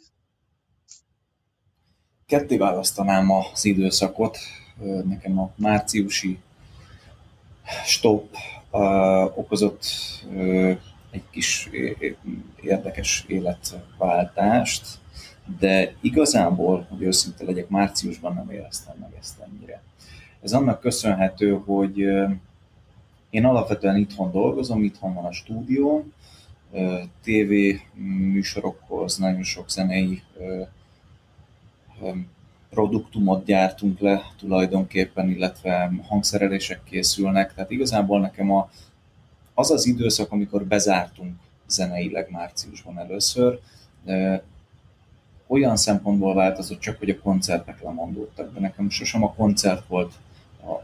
Ketté 2.26 2.56
választanám 2.56 3.30
az 3.30 3.64
időszakot 3.64 4.38
nekem 5.04 5.38
a 5.38 5.52
márciusi 5.56 6.38
stop 7.84 8.36
okozott 9.34 9.86
egy 11.10 11.22
kis 11.30 11.70
érdekes 12.62 13.24
életváltást, 13.26 14.86
de 15.58 15.94
igazából, 16.00 16.86
hogy 16.88 17.02
őszinte 17.02 17.44
legyek, 17.44 17.68
márciusban 17.68 18.34
nem 18.34 18.50
éreztem 18.50 18.96
meg 19.00 19.10
ezt 19.18 19.40
ennyire. 19.40 19.82
Ez 20.42 20.52
annak 20.52 20.80
köszönhető, 20.80 21.60
hogy 21.64 21.98
én 23.30 23.44
alapvetően 23.44 23.96
itthon 23.96 24.30
dolgozom, 24.30 24.82
itthon 24.82 25.14
van 25.14 25.24
a 25.24 25.32
stúdió, 25.32 26.06
TV 27.22 27.52
műsorokhoz 28.02 29.16
nagyon 29.16 29.42
sok 29.42 29.70
zenei 29.70 30.22
produktumot 32.76 33.44
gyártunk 33.44 34.00
le 34.00 34.22
tulajdonképpen, 34.38 35.28
illetve 35.28 35.92
hangszerelések 36.08 36.80
készülnek. 36.84 37.54
Tehát 37.54 37.70
igazából 37.70 38.20
nekem 38.20 38.52
a, 38.52 38.70
az 39.54 39.70
az 39.70 39.86
időszak, 39.86 40.32
amikor 40.32 40.64
bezártunk 40.64 41.34
zeneileg 41.66 42.30
márciusban 42.30 42.98
először, 42.98 43.58
olyan 45.46 45.76
szempontból 45.76 46.34
változott 46.34 46.80
csak, 46.80 46.98
hogy 46.98 47.10
a 47.10 47.18
koncertek 47.18 47.82
lemondódtak, 47.82 48.54
de 48.54 48.60
nekem 48.60 48.90
sosem 48.90 49.22
a 49.24 49.34
koncert 49.34 49.86
volt 49.86 50.12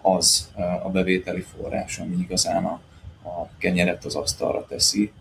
az 0.03 0.51
a 0.83 0.89
bevételi 0.89 1.41
forrás, 1.41 1.99
ami 1.99 2.17
igazán 2.17 2.65
a, 2.65 2.81
a 3.23 3.49
kenyeret 3.59 4.05
az 4.05 4.15
asztalra 4.15 4.67
teszi, 4.67 5.13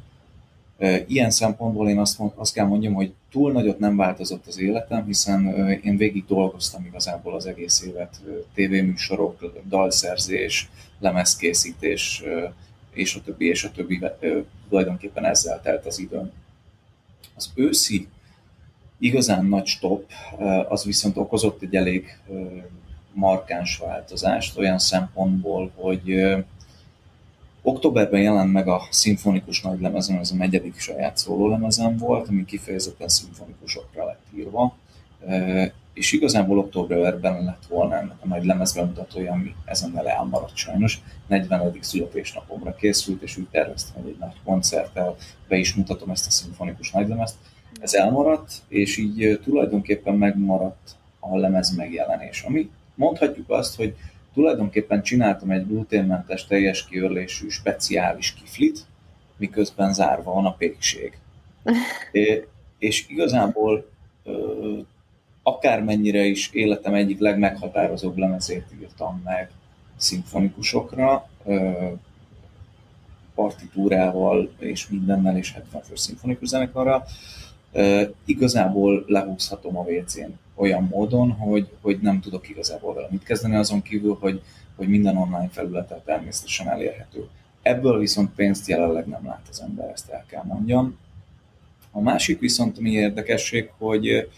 Ilyen 1.07 1.29
szempontból 1.29 1.89
én 1.89 1.99
azt, 1.99 2.19
azt 2.35 2.53
kell 2.53 2.65
mondjam, 2.65 2.93
hogy 2.93 3.13
túl 3.31 3.51
nagyot 3.51 3.79
nem 3.79 3.95
változott 3.95 4.47
az 4.47 4.59
életem, 4.59 5.05
hiszen 5.05 5.69
én 5.83 5.97
végig 5.97 6.25
dolgoztam 6.25 6.85
igazából 6.85 7.35
az 7.35 7.45
egész 7.45 7.81
évet, 7.81 8.21
tévéműsorok, 8.53 9.61
dalszerzés, 9.67 10.69
lemezkészítés, 10.99 12.23
és 12.93 13.15
a 13.15 13.21
többi, 13.21 13.47
és 13.47 13.63
a 13.63 13.71
többi, 13.71 14.01
tulajdonképpen 14.69 15.25
ezzel 15.25 15.61
telt 15.61 15.85
az 15.85 15.99
időm. 15.99 16.31
Az 17.35 17.51
őszi 17.55 18.07
igazán 18.99 19.45
nagy 19.45 19.65
stop, 19.65 20.11
az 20.69 20.83
viszont 20.83 21.17
okozott 21.17 21.61
egy 21.61 21.75
elég 21.75 22.17
markáns 23.13 23.77
változást 23.77 24.57
olyan 24.57 24.79
szempontból, 24.79 25.71
hogy 25.75 26.35
Októberben 27.63 28.21
jelent 28.21 28.51
meg 28.51 28.67
a 28.67 28.81
szimfonikus 28.89 29.61
nagylemezem, 29.61 30.17
ez 30.17 30.31
a 30.31 30.35
negyedik 30.35 30.79
saját 30.79 31.17
szólólemezem 31.17 31.97
volt, 31.97 32.27
ami 32.27 32.45
kifejezetten 32.45 33.07
szimfonikusokra 33.07 34.05
lett 34.05 34.25
írva, 34.35 34.75
és 35.93 36.11
igazából 36.11 36.57
októberben 36.57 37.43
lett 37.43 37.65
volna 37.69 37.95
ennek 37.95 38.17
a 38.19 38.27
nagy 38.27 38.45
lemezbemutatója, 38.45 39.31
ami 39.31 39.55
ezen 39.65 40.07
elmaradt 40.07 40.55
sajnos. 40.55 41.01
40. 41.27 41.77
születésnapomra 41.81 42.75
készült, 42.75 43.21
és 43.21 43.37
úgy 43.37 43.47
terveztem, 43.51 44.01
hogy 44.01 44.11
egy 44.11 44.19
nagy 44.19 44.35
koncerttel 44.43 45.15
be 45.47 45.57
is 45.57 45.73
mutatom 45.73 46.09
ezt 46.09 46.27
a 46.27 46.31
szimfonikus 46.31 46.91
nagylemezt. 46.91 47.35
Ez 47.81 47.93
elmaradt, 47.93 48.53
és 48.67 48.97
így 48.97 49.39
tulajdonképpen 49.43 50.15
megmaradt 50.15 50.95
a 51.19 51.37
lemez 51.37 51.75
megjelenés, 51.75 52.41
ami 52.41 52.69
mondhatjuk 52.95 53.49
azt, 53.49 53.75
hogy 53.75 53.95
tulajdonképpen 54.33 55.01
csináltam 55.01 55.51
egy 55.51 55.67
gluténmentes, 55.67 56.45
teljes 56.45 56.85
kiörlésű, 56.85 57.49
speciális 57.49 58.33
kiflit, 58.33 58.85
miközben 59.37 59.93
zárva 59.93 60.33
van 60.33 60.45
a 60.45 60.53
pékség. 60.53 61.17
É, 62.11 62.47
és 62.77 63.05
igazából 63.07 63.89
ö, 64.23 64.77
akármennyire 65.43 66.23
is 66.23 66.49
életem 66.53 66.93
egyik 66.93 67.19
legmeghatározóbb 67.19 68.17
lemezét 68.17 68.65
írtam 68.81 69.21
meg 69.23 69.49
szimfonikusokra, 69.97 71.29
ö, 71.45 71.71
partitúrával 73.35 74.51
és 74.59 74.87
mindennel, 74.87 75.37
és 75.37 75.53
70 75.53 75.81
fős 75.81 75.99
szimfonikus 75.99 76.47
zenekarra, 76.47 77.03
igazából 78.25 79.03
lehúzhatom 79.07 79.77
a 79.77 79.81
WC-n 79.81 80.31
olyan 80.61 80.87
módon, 80.91 81.31
hogy, 81.31 81.69
hogy 81.81 81.99
nem 82.01 82.19
tudok 82.19 82.49
igazából 82.49 82.93
vele 82.93 83.07
mit 83.11 83.23
kezdeni, 83.23 83.55
azon 83.55 83.81
kívül, 83.81 84.17
hogy, 84.19 84.41
hogy 84.75 84.87
minden 84.87 85.17
online 85.17 85.49
felületen 85.51 86.01
természetesen 86.05 86.69
elérhető. 86.69 87.27
Ebből 87.61 87.99
viszont 87.99 88.35
pénzt 88.35 88.67
jelenleg 88.67 89.05
nem 89.07 89.25
lát 89.25 89.45
az 89.49 89.61
ember, 89.61 89.89
ezt 89.89 90.09
el 90.09 90.25
kell 90.27 90.43
mondjam. 90.43 90.97
A 91.91 92.01
másik 92.01 92.39
viszont 92.39 92.79
mi 92.79 92.91
érdekesség, 92.91 93.69
hogy 93.77 94.29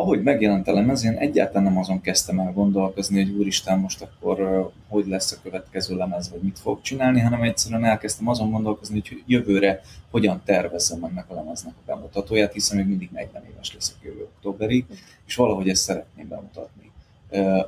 ahogy 0.00 0.22
megjelent 0.22 0.68
a 0.68 0.72
lemez, 0.72 1.04
én 1.04 1.16
egyáltalán 1.16 1.62
nem 1.62 1.78
azon 1.78 2.00
kezdtem 2.00 2.38
el 2.38 2.52
gondolkozni, 2.52 3.24
hogy 3.24 3.34
úristen, 3.34 3.78
most 3.78 4.02
akkor 4.02 4.70
hogy 4.88 5.06
lesz 5.06 5.32
a 5.32 5.36
következő 5.42 5.96
lemez, 5.96 6.30
vagy 6.30 6.40
mit 6.40 6.58
fog 6.58 6.80
csinálni, 6.80 7.20
hanem 7.20 7.42
egyszerűen 7.42 7.84
elkezdtem 7.84 8.28
azon 8.28 8.50
gondolkozni, 8.50 9.02
hogy 9.08 9.22
jövőre 9.26 9.80
hogyan 10.10 10.42
tervezem 10.44 11.04
ennek 11.04 11.30
a 11.30 11.34
lemeznek 11.34 11.74
a 11.76 11.82
bemutatóját, 11.86 12.52
hiszen 12.52 12.76
még 12.76 12.86
mindig 12.86 13.10
40 13.12 13.42
éves 13.52 13.74
leszek 13.74 13.96
jövő 14.02 14.22
októberig, 14.22 14.84
és 15.26 15.34
valahogy 15.34 15.68
ezt 15.68 15.82
szeretném 15.82 16.28
bemutatni 16.28 16.90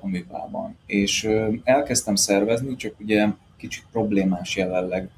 a 0.01 0.07
művában. 0.07 0.77
És 0.87 1.29
elkezdtem 1.65 2.15
szervezni, 2.15 2.77
csak 2.77 2.95
ugye 3.01 3.27
kicsit 3.57 3.85
problémás 3.93 4.57
jelenleg 4.57 5.09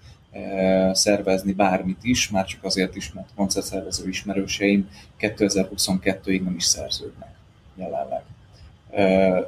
szervezni 0.93 1.53
bármit 1.53 2.05
is, 2.05 2.31
már 2.31 2.45
csak 2.45 2.65
azért 2.65 2.97
is, 2.97 3.13
mert 3.13 3.29
koncertszervező 3.35 4.09
ismerőseim 4.09 4.91
2022-ig 5.21 6.43
nem 6.43 6.55
is 6.55 6.65
szerződnek 6.65 7.35
jelenleg. 7.75 8.23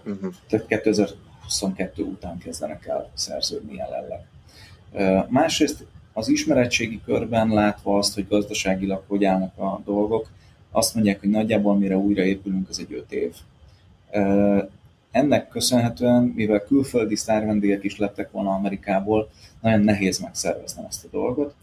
Uh-huh. 0.05 0.35
Tehát 0.49 0.67
2022 0.67 2.03
után 2.03 2.39
kezdenek 2.39 2.87
el 2.87 3.11
szerződni 3.15 3.75
jelenleg. 3.75 4.25
Másrészt 5.29 5.87
az 6.13 6.29
ismeretségi 6.29 7.01
körben 7.05 7.49
látva 7.49 7.99
azt, 7.99 8.15
hogy 8.15 8.29
gazdaságilag 8.29 9.03
hogy 9.07 9.25
állnak 9.25 9.59
a 9.59 9.81
dolgok, 9.85 10.29
azt 10.71 10.95
mondják, 10.95 11.21
hogy 11.21 11.31
nagyjából 11.31 11.77
mire 11.77 11.97
újraépülünk, 11.97 12.69
az 12.69 12.79
egy 12.79 12.93
öt 12.93 13.13
év. 13.13 13.35
Ennek 15.15 15.49
köszönhetően, 15.49 16.23
mivel 16.23 16.61
külföldi 16.61 17.17
sztárvendégek 17.17 17.85
is 17.85 17.99
lettek 17.99 18.31
volna 18.31 18.51
Amerikából, 18.51 19.31
nagyon 19.61 19.81
nehéz 19.81 20.19
megszerveznem 20.19 20.85
ezt 20.89 21.05
a 21.05 21.09
dolgot. 21.11 21.55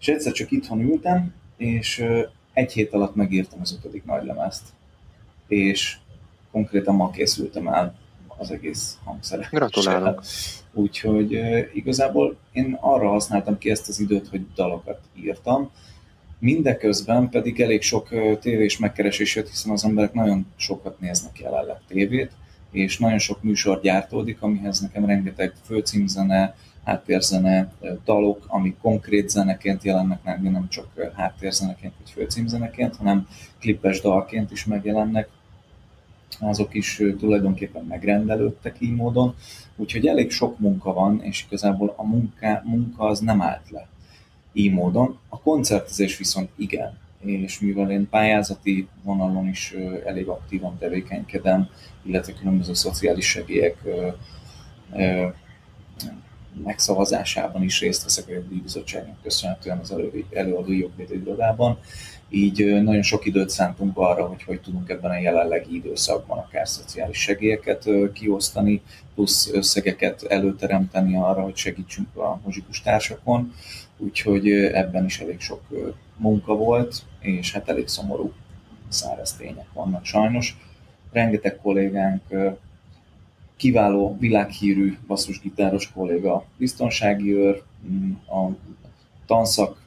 És 0.00 0.08
egyszer 0.08 0.32
csak 0.32 0.50
itthon 0.50 0.80
ültem, 0.80 1.34
és 1.56 2.04
egy 2.52 2.72
hét 2.72 2.92
alatt 2.92 3.14
megírtam 3.14 3.60
az 3.60 3.78
ötödik 3.78 4.04
nagylemezt. 4.04 4.62
És 5.48 5.96
konkrétan 6.50 6.94
ma 6.94 7.10
készültem 7.10 7.68
el 7.68 7.94
az 8.38 8.50
egész 8.50 8.98
hangszere. 9.04 9.48
Gratulálok! 9.50 10.22
Úgyhogy 10.72 11.32
igazából 11.74 12.36
én 12.52 12.78
arra 12.80 13.08
használtam 13.08 13.58
ki 13.58 13.70
ezt 13.70 13.88
az 13.88 14.00
időt, 14.00 14.28
hogy 14.28 14.46
dalokat 14.54 15.00
írtam, 15.14 15.70
Mindeközben 16.38 17.28
pedig 17.28 17.60
elég 17.60 17.82
sok 17.82 18.08
tévés 18.40 18.78
megkeresés 18.78 19.36
jött, 19.36 19.48
hiszen 19.48 19.72
az 19.72 19.84
emberek 19.84 20.12
nagyon 20.12 20.46
sokat 20.56 21.00
néznek 21.00 21.38
jelenleg 21.40 21.76
tévét, 21.88 22.30
és 22.74 22.98
nagyon 22.98 23.18
sok 23.18 23.42
műsor 23.42 23.80
gyártódik, 23.80 24.42
amihez 24.42 24.80
nekem 24.80 25.04
rengeteg 25.04 25.52
főcímzene, 25.64 26.54
háttérzene, 26.84 27.72
dalok, 28.04 28.44
ami 28.48 28.76
konkrét 28.80 29.28
zeneként 29.28 29.84
jelennek 29.84 30.22
meg, 30.22 30.42
nem 30.42 30.68
csak 30.68 31.12
háttérzeneként 31.16 31.92
vagy 31.98 32.10
főcímzeneként, 32.10 32.96
hanem 32.96 33.28
klippes 33.58 34.00
dalként 34.00 34.50
is 34.50 34.64
megjelennek. 34.64 35.28
Azok 36.40 36.74
is 36.74 37.02
tulajdonképpen 37.18 37.84
megrendelődtek 37.84 38.76
így 38.80 38.94
módon, 38.94 39.34
úgyhogy 39.76 40.06
elég 40.06 40.30
sok 40.30 40.58
munka 40.58 40.92
van, 40.92 41.22
és 41.22 41.44
igazából 41.46 41.94
a 41.96 42.04
munka, 42.04 42.62
munka 42.64 43.04
az 43.04 43.18
nem 43.20 43.42
állt 43.42 43.70
le 43.70 43.88
így 44.52 44.72
módon. 44.72 45.18
A 45.28 45.40
koncertezés 45.40 46.18
viszont 46.18 46.50
igen, 46.56 46.98
és 47.24 47.60
mivel 47.60 47.90
én 47.90 48.08
pályázati 48.08 48.88
vonalon 49.02 49.48
is 49.48 49.74
elég 50.06 50.28
aktívan 50.28 50.78
tevékenykedem, 50.78 51.68
illetve 52.02 52.32
különböző 52.32 52.72
szociális 52.74 53.26
segélyek 53.26 53.76
megszavazásában 56.64 57.62
is 57.62 57.80
részt 57.80 58.02
veszek 58.02 58.28
a 58.28 58.32
jogdíjbizottságnak 58.32 59.22
köszönhetően 59.22 59.78
az 59.78 59.94
előadói 60.30 60.78
jogvédő. 60.78 61.36
Így 62.28 62.82
nagyon 62.82 63.02
sok 63.02 63.26
időt 63.26 63.50
szántunk 63.50 63.98
arra, 63.98 64.26
hogy 64.26 64.42
hogy 64.42 64.60
tudunk 64.60 64.88
ebben 64.88 65.10
a 65.10 65.18
jelenlegi 65.18 65.74
időszakban 65.74 66.38
akár 66.38 66.68
szociális 66.68 67.18
segélyeket 67.18 67.88
kiosztani, 68.12 68.82
plusz 69.14 69.50
összegeket 69.52 70.22
előteremteni 70.22 71.16
arra, 71.16 71.42
hogy 71.42 71.56
segítsünk 71.56 72.16
a 72.16 72.40
muzsikus 72.44 72.82
társakon. 72.82 73.52
Úgyhogy 73.96 74.50
ebben 74.50 75.04
is 75.04 75.20
elég 75.20 75.40
sok 75.40 75.60
munka 76.16 76.54
volt, 76.54 77.02
és 77.24 77.52
hát 77.52 77.68
elég 77.68 77.88
szomorú 77.88 78.32
száraz 78.88 79.32
tények 79.32 79.72
vannak 79.72 80.04
sajnos. 80.04 80.56
Rengeteg 81.12 81.58
kollégánk 81.62 82.22
kiváló, 83.56 84.16
világhírű 84.18 84.98
basszusgitáros 85.06 85.92
kolléga, 85.92 86.44
biztonsági 86.56 87.34
őr, 87.34 87.62
mm, 87.86 88.12
a 88.12 88.50
tanszak 89.26 89.82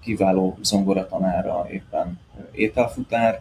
kiváló 0.00 0.58
zongoratanára 0.62 1.66
éppen 1.70 2.18
ételfutár, 2.52 3.40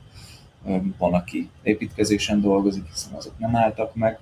van, 0.98 1.14
aki 1.14 1.50
építkezésen 1.64 2.42
dolgozik, 2.42 2.88
hiszen 2.90 3.14
azok 3.14 3.40
nem 3.40 3.56
álltak 3.56 3.96
meg. 3.96 4.20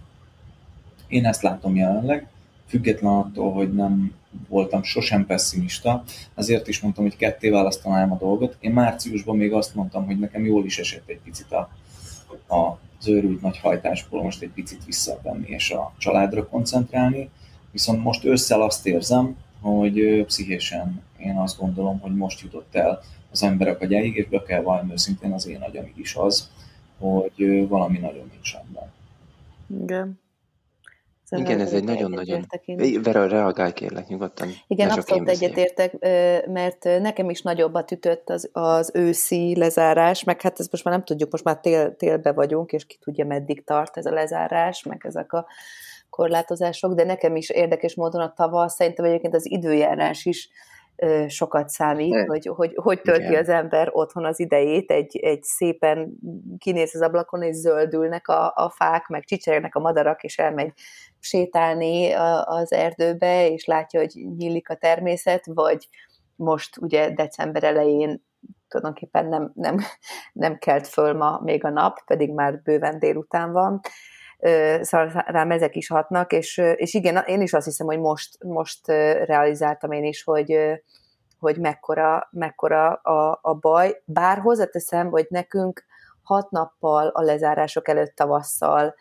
Én 1.08 1.26
ezt 1.26 1.42
látom 1.42 1.76
jelenleg, 1.76 2.28
független 2.68 3.14
attól, 3.14 3.54
hogy 3.54 3.74
nem 3.74 4.14
voltam 4.48 4.84
sosem 4.84 5.26
pessimista, 5.26 6.04
azért 6.34 6.68
is 6.68 6.80
mondtam, 6.80 7.04
hogy 7.04 7.18
ketté 7.18 7.50
választanám 7.50 8.12
a 8.12 8.18
dolgot. 8.18 8.58
Én 8.60 8.72
márciusban 8.72 9.38
még 9.38 9.54
azt 9.54 9.76
mondtam, 9.76 10.06
hogy 10.06 10.20
nekem 10.20 10.46
jól 10.46 10.66
is 10.66 10.80
esett 10.80 11.08
egy 11.08 11.20
picit 11.24 11.52
a, 11.52 11.70
a 12.56 12.80
az 13.00 13.08
őrült 13.08 13.42
nagy 13.42 13.58
hajtásból 13.58 14.24
most 14.24 14.42
egy 14.42 14.50
picit 14.50 14.86
visszavenni 14.86 15.48
és 15.48 15.72
a 15.72 15.94
családra 15.98 16.48
koncentrálni. 16.48 17.30
Viszont 17.72 18.04
most 18.04 18.26
ősszel 18.26 18.62
azt 18.62 18.88
érzem, 18.88 19.36
hogy 19.62 20.24
pszichésen 20.26 21.02
én 21.18 21.38
azt 21.38 21.60
gondolom, 21.60 22.00
hogy 22.00 22.16
most 22.16 22.42
jutott 22.42 22.76
el 22.76 23.02
az 23.32 23.44
emberek 23.44 23.82
agyáig, 23.82 24.16
és 24.16 24.28
be 24.28 24.44
kell 24.44 24.62
vallani 24.62 24.92
őszintén 24.92 25.32
az 25.32 25.48
én 25.48 25.62
agyam 25.62 25.92
is 25.96 26.16
az, 26.16 26.50
hogy 26.98 27.68
valami 27.68 27.98
nagyon 27.98 28.30
nincs 28.32 28.54
rendben. 28.54 28.92
Igen. 29.84 30.20
Szóval 31.26 31.46
Igen, 31.46 31.60
ez 31.60 31.74
egy 31.74 31.84
nagyon-nagyon... 31.84 32.48
Vera, 33.04 33.28
reagálj 33.28 33.72
kérlek 33.74 34.08
nyugodtan. 34.08 34.50
Igen, 34.68 34.90
abszolút 34.90 35.30
egyetértek, 35.30 35.94
mert 36.48 36.84
nekem 36.84 37.30
is 37.30 37.42
nagyobbat 37.42 37.92
ütött 37.92 38.30
az, 38.30 38.50
az 38.52 38.92
őszi 38.94 39.58
lezárás, 39.58 40.24
meg 40.24 40.42
hát 40.42 40.60
ezt 40.60 40.72
most 40.72 40.84
már 40.84 40.94
nem 40.94 41.04
tudjuk, 41.04 41.32
most 41.32 41.44
már 41.44 41.60
tél, 41.60 41.96
télbe 41.96 42.32
vagyunk, 42.32 42.72
és 42.72 42.86
ki 42.86 42.98
tudja, 43.00 43.26
meddig 43.26 43.64
tart 43.64 43.98
ez 43.98 44.06
a 44.06 44.12
lezárás, 44.12 44.84
meg 44.84 45.02
ezek 45.06 45.34
a 45.34 45.46
korlátozások, 46.10 46.94
de 46.94 47.04
nekem 47.04 47.36
is 47.36 47.50
érdekes 47.50 47.96
módon 47.96 48.22
a 48.22 48.34
tavasz, 48.34 48.76
szerintem 48.76 49.06
egyébként 49.06 49.36
az 49.36 49.52
időjárás 49.52 50.26
is 50.26 50.50
sokat 51.28 51.70
számít, 51.70 52.14
ne. 52.14 52.26
hogy, 52.26 52.46
hogy 52.46 52.72
hogy 52.76 53.02
tölti 53.02 53.24
Igen. 53.24 53.42
az 53.42 53.50
ember 53.50 53.90
otthon 53.92 54.26
az 54.26 54.40
idejét, 54.40 54.92
egy, 54.92 55.18
egy 55.18 55.44
szépen 55.44 56.18
kinéz 56.58 56.96
az 56.96 57.02
ablakon, 57.02 57.42
és 57.42 57.56
zöldülnek 57.56 58.28
a, 58.28 58.52
a 58.56 58.70
fák, 58.70 59.08
meg 59.08 59.24
csicsernek 59.24 59.76
a 59.76 59.80
madarak, 59.80 60.24
és 60.24 60.38
elmegy 60.38 60.74
sétálni 61.20 62.12
az 62.44 62.74
erdőbe, 62.74 63.50
és 63.50 63.66
látja, 63.66 64.00
hogy 64.00 64.14
nyílik 64.38 64.70
a 64.70 64.76
természet, 64.76 65.46
vagy 65.46 65.88
most 66.36 66.78
ugye 66.78 67.14
december 67.14 67.64
elején 67.64 68.24
tulajdonképpen 68.68 69.26
nem, 69.26 69.52
nem, 69.56 69.78
nem 70.34 70.58
kelt 70.58 70.88
föl 70.88 71.14
ma 71.14 71.40
még 71.44 71.64
a 71.64 71.70
nap, 71.70 72.00
pedig 72.06 72.34
már 72.34 72.62
bőven 72.62 73.00
délután 73.00 73.52
van, 73.52 73.82
szóval 74.82 75.24
rám 75.26 75.52
ezek 75.52 75.76
is 75.76 75.88
hatnak, 75.88 76.34
és, 76.34 76.58
és 76.76 76.94
igen, 76.94 77.24
én 77.26 77.42
is 77.42 77.54
azt 77.54 77.66
hiszem, 77.66 77.88
hogy 77.88 78.00
most, 78.00 78.44
most 78.44 78.88
realizáltam 79.26 79.92
én 79.92 80.04
is, 80.04 80.24
hogy, 80.24 80.58
hogy 81.40 81.60
mekkora, 81.60 82.28
mekkora 82.32 82.94
a, 82.94 83.40
a 83.42 83.54
baj, 83.54 84.02
bár 84.06 84.38
hozzáteszem, 84.38 85.10
hogy 85.10 85.26
nekünk 85.30 85.86
hat 86.24 86.52
nappal 86.52 87.08
a 87.08 87.22
lezárások 87.22 87.88
előtt 87.88 88.16
tavasszal, 88.16 88.96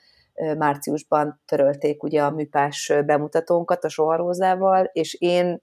márciusban 0.58 1.40
törölték 1.46 2.02
ugye 2.02 2.22
a 2.22 2.30
műpás 2.30 2.92
bemutatónkat 3.06 3.84
a 3.84 3.88
soharózával, 3.88 4.90
és 4.92 5.14
én, 5.14 5.62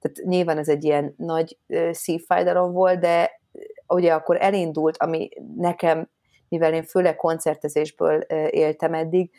tehát 0.00 0.18
nyilván 0.22 0.58
ez 0.58 0.68
egy 0.68 0.84
ilyen 0.84 1.14
nagy 1.16 1.58
szívfájdalom 1.90 2.72
volt, 2.72 2.98
de 3.00 3.40
ugye 3.86 4.14
akkor 4.14 4.36
elindult, 4.40 4.96
ami 4.96 5.28
nekem, 5.56 6.10
mivel 6.48 6.74
én 6.74 6.82
főleg 6.82 7.16
koncertezésből 7.16 8.20
éltem 8.50 8.94
eddig, 8.94 9.30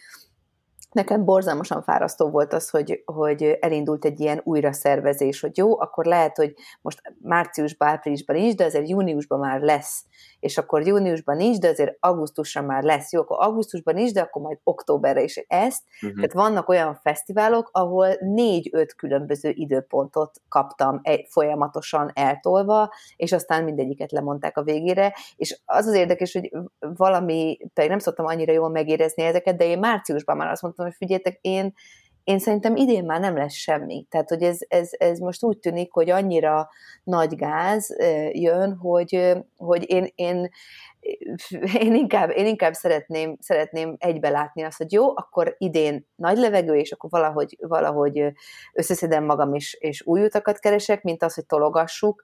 nekem 0.92 1.26
borzalmasan 1.26 1.82
fárasztó 1.82 2.30
volt 2.30 2.54
az, 2.54 2.70
hogy, 2.70 3.04
hogy 3.06 3.58
elindult 3.60 4.06
egy 4.06 4.20
ilyen 4.20 4.42
újraszervezés, 4.44 5.40
hogy 5.40 5.58
jó, 5.58 5.80
akkor 5.80 6.06
lehet, 6.06 6.38
hogy 6.38 6.54
most 6.82 7.02
márciusban, 7.22 7.88
áprilisban 7.88 8.36
nincs, 8.36 8.56
de 8.56 8.66
azért 8.66 8.90
júniusban 8.90 9.40
már 9.40 9.62
lesz 9.62 10.04
és 10.40 10.58
akkor 10.58 10.88
júniusban 10.88 11.36
nincs, 11.36 11.58
de 11.58 11.68
azért 11.68 11.98
augusztusra 12.00 12.62
már 12.62 12.84
lesz. 12.84 13.12
Jó, 13.12 13.22
akkor 13.22 13.38
augusztusban 13.40 13.94
nincs, 13.94 14.12
de 14.12 14.22
akkor 14.22 14.42
majd 14.42 14.58
októberre 14.64 15.22
is 15.22 15.36
ezt. 15.48 15.84
Uh-huh. 16.02 16.16
Tehát 16.16 16.34
vannak 16.34 16.70
olyan 16.70 17.00
fesztiválok, 17.04 17.70
ahol 17.72 18.08
négy-öt 18.20 18.96
különböző 18.96 19.50
időpontot 19.50 20.42
kaptam 20.50 21.00
egy, 21.04 21.28
folyamatosan 21.30 22.12
eltolva, 22.14 22.94
és 23.16 23.32
aztán 23.32 23.64
mindegyiket 23.64 24.12
lemondták 24.12 24.58
a 24.58 24.64
végére, 24.64 25.14
és 25.36 25.62
az 25.66 25.86
az 25.86 25.94
érdekes, 25.94 26.34
hogy 26.34 26.52
valami, 26.80 27.58
pedig 27.74 27.90
nem 27.90 28.00
szoktam 28.00 28.26
annyira 28.26 28.52
jól 28.52 28.70
megérezni 28.70 29.24
ezeket, 29.24 29.58
de 29.58 29.66
én 29.66 29.80
márciusban 29.80 30.38
már 30.38 30.52
azt 30.52 30.62
mondtam, 30.62 30.79
hogy 30.84 30.96
figyeljetek, 30.98 31.38
én 31.42 31.74
én 32.30 32.40
szerintem 32.40 32.76
idén 32.76 33.06
már 33.06 33.20
nem 33.20 33.38
lesz 33.38 33.54
semmi. 33.54 34.06
Tehát, 34.10 34.30
hogy 34.30 34.42
ez, 34.42 34.58
ez, 34.68 34.90
ez 34.92 35.20
most 35.20 35.44
úgy 35.44 35.58
tűnik, 35.58 35.92
hogy 35.94 36.10
annyira 36.10 36.70
nagy 37.04 37.36
gáz 37.36 37.96
jön, 38.32 38.76
hogy, 38.76 39.38
hogy 39.58 39.90
én, 39.90 40.12
én, 40.16 40.50
én 41.82 41.96
inkább, 41.96 42.30
én 42.30 42.46
inkább 42.46 42.74
szeretném, 42.74 43.38
szeretném 43.40 43.96
egybe 43.98 44.30
látni 44.30 44.64
azt, 44.64 44.78
hogy 44.78 44.92
jó, 44.92 45.10
akkor 45.18 45.56
idén 45.58 46.08
nagy 46.16 46.38
levegő, 46.38 46.76
és 46.76 46.92
akkor 46.92 47.10
valahogy, 47.10 47.58
valahogy 47.60 48.34
összeszedem 48.74 49.26
magam, 49.26 49.54
és, 49.54 49.74
és 49.74 50.06
új 50.06 50.24
utakat 50.24 50.60
keresek, 50.60 51.04
mint 51.04 51.24
az, 51.24 51.34
hogy 51.34 51.46
tologassuk. 51.46 52.24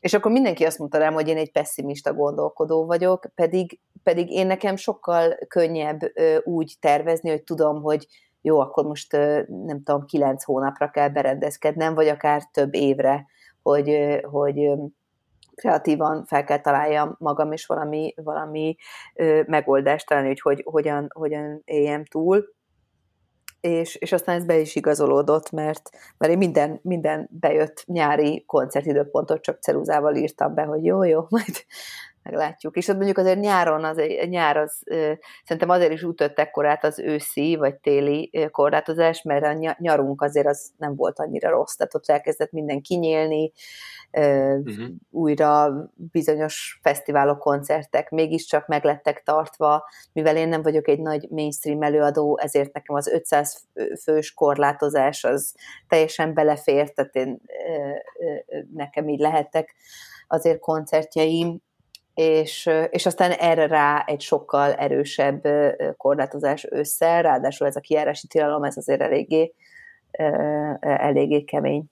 És 0.00 0.14
akkor 0.14 0.32
mindenki 0.32 0.64
azt 0.64 0.78
mondta 0.78 0.98
rám, 0.98 1.14
hogy 1.14 1.28
én 1.28 1.36
egy 1.36 1.52
pessimista 1.52 2.14
gondolkodó 2.14 2.86
vagyok, 2.86 3.26
pedig, 3.34 3.80
pedig 4.02 4.30
én 4.30 4.46
nekem 4.46 4.76
sokkal 4.76 5.38
könnyebb 5.48 5.98
úgy 6.44 6.76
tervezni, 6.80 7.30
hogy 7.30 7.42
tudom, 7.42 7.82
hogy 7.82 8.06
jó, 8.40 8.60
akkor 8.60 8.84
most 8.84 9.12
nem 9.46 9.82
tudom, 9.84 10.04
kilenc 10.04 10.44
hónapra 10.44 10.90
kell 10.90 11.08
berendezkednem, 11.08 11.94
vagy 11.94 12.08
akár 12.08 12.42
több 12.52 12.74
évre, 12.74 13.26
hogy, 13.62 14.20
hogy 14.22 14.70
kreatívan 15.54 16.24
fel 16.24 16.44
kell 16.44 16.60
találjam 16.60 17.16
magam, 17.18 17.52
és 17.52 17.66
valami, 17.66 18.14
valami 18.16 18.76
megoldást 19.46 20.06
találni, 20.06 20.28
hogy, 20.28 20.40
hogy 20.40 20.62
hogyan, 20.64 21.10
hogyan 21.14 21.62
éljem 21.64 22.04
túl. 22.04 22.56
És, 23.60 23.94
és 23.94 24.12
aztán 24.12 24.36
ez 24.36 24.44
be 24.44 24.58
is 24.58 24.76
igazolódott, 24.76 25.50
mert, 25.50 25.90
mert 26.18 26.32
én 26.32 26.38
minden, 26.38 26.80
minden 26.82 27.28
bejött 27.30 27.84
nyári 27.86 28.44
koncertidőpontot 28.46 29.42
csak 29.42 29.60
ceruzával 29.60 30.14
írtam 30.14 30.54
be, 30.54 30.62
hogy 30.62 30.84
jó, 30.84 31.02
jó, 31.02 31.26
majd 31.28 31.64
meglátjuk. 32.30 32.76
És 32.76 32.88
ott 32.88 32.96
mondjuk 32.96 33.18
azért 33.18 33.40
nyáron, 33.40 33.84
az, 33.84 34.00
nyár 34.28 34.56
az, 34.56 34.82
szerintem 35.44 35.68
azért 35.68 35.92
is 35.92 36.02
ütött 36.02 36.38
ekkorát 36.38 36.84
az 36.84 36.98
őszi 36.98 37.56
vagy 37.56 37.76
téli 37.76 38.48
korlátozás, 38.50 39.22
mert 39.22 39.44
a 39.44 39.74
nyarunk 39.78 40.22
azért 40.22 40.46
az 40.46 40.70
nem 40.76 40.96
volt 40.96 41.18
annyira 41.18 41.50
rossz, 41.50 41.74
tehát 41.74 41.94
ott 41.94 42.08
elkezdett 42.08 42.52
minden 42.52 42.80
kinyílni, 42.80 43.52
uh-huh. 44.12 44.88
újra 45.10 45.72
bizonyos 45.94 46.78
fesztiválok, 46.82 47.38
koncertek 47.38 48.10
mégiscsak 48.10 48.66
meglettek 48.66 49.22
tartva, 49.22 49.84
mivel 50.12 50.36
én 50.36 50.48
nem 50.48 50.62
vagyok 50.62 50.88
egy 50.88 51.00
nagy 51.00 51.26
mainstream 51.30 51.82
előadó, 51.82 52.38
ezért 52.42 52.72
nekem 52.72 52.96
az 52.96 53.06
500 53.06 53.68
fős 54.02 54.34
korlátozás 54.34 55.24
az 55.24 55.54
teljesen 55.88 56.34
belefért, 56.34 56.94
tehát 56.94 57.14
én, 57.14 57.40
nekem 58.74 59.08
így 59.08 59.20
lehettek 59.20 59.74
azért 60.28 60.58
koncertjeim, 60.58 61.60
és, 62.18 62.70
és 62.90 63.06
aztán 63.06 63.30
erre 63.30 63.66
rá 63.66 64.04
egy 64.06 64.20
sokkal 64.20 64.72
erősebb 64.72 65.42
korlátozás 65.96 66.66
össze, 66.70 67.20
ráadásul 67.20 67.66
ez 67.66 67.76
a 67.76 67.80
kiárási 67.80 68.26
tilalom, 68.26 68.64
ez 68.64 68.76
azért 68.76 69.00
eléggé, 69.00 69.54
eléggé 70.80 71.44
kemény. 71.44 71.84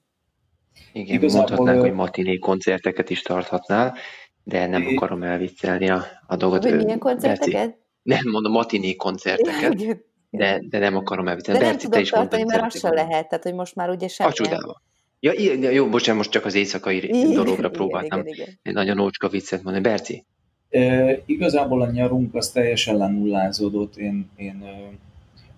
Igen, 0.92 1.16
Igazából 1.16 1.46
mondhatnánk, 1.46 1.80
hogy 1.80 1.92
matiné 1.92 2.38
koncerteket 2.38 3.10
is 3.10 3.22
tarthatnál, 3.22 3.96
de 4.44 4.66
nem 4.66 4.82
é... 4.82 4.94
akarom 4.94 5.22
elviccelni 5.22 5.90
a, 5.90 6.04
a 6.26 6.36
dolgot. 6.36 6.62
Hogy 6.62 6.76
milyen 6.76 6.98
koncerteket? 6.98 7.52
Berci, 7.52 7.78
nem, 8.02 8.32
mondom 8.32 8.52
matiné 8.52 8.94
koncerteket, 8.94 10.04
de, 10.30 10.62
de 10.68 10.78
nem 10.78 10.96
akarom 10.96 11.28
elviccelni. 11.28 11.60
De 11.60 11.66
Berci, 11.66 11.86
nem 11.88 12.00
tudok 12.00 12.08
tartani, 12.08 12.44
mert 12.44 12.62
az 12.62 12.78
se 12.78 12.90
lehet, 12.90 13.28
tehát 13.28 13.44
hogy 13.44 13.54
most 13.54 13.74
már 13.74 13.90
ugye 13.90 14.08
semmi. 14.08 14.30
A 14.30 14.32
csodába. 14.32 14.82
Ja, 15.20 15.32
jó, 15.70 15.88
bocsánat, 15.88 16.16
most 16.16 16.30
csak 16.30 16.44
az 16.44 16.54
éjszakai 16.54 16.96
igen, 16.96 17.32
dologra 17.32 17.70
próbáltam 17.70 18.20
igen, 18.20 18.32
igen, 18.32 18.46
igen. 18.46 18.58
egy 18.62 18.72
nagyon 18.72 18.98
ócska 18.98 19.28
viccet 19.28 19.62
mondani. 19.62 19.84
Berci? 19.84 20.24
E, 20.70 21.18
igazából 21.26 21.82
a 21.82 21.90
nyarunk 21.90 22.34
az 22.34 22.50
teljesen 22.50 22.96
lenullázódott. 22.96 23.96
Én, 23.96 24.30
én 24.36 24.64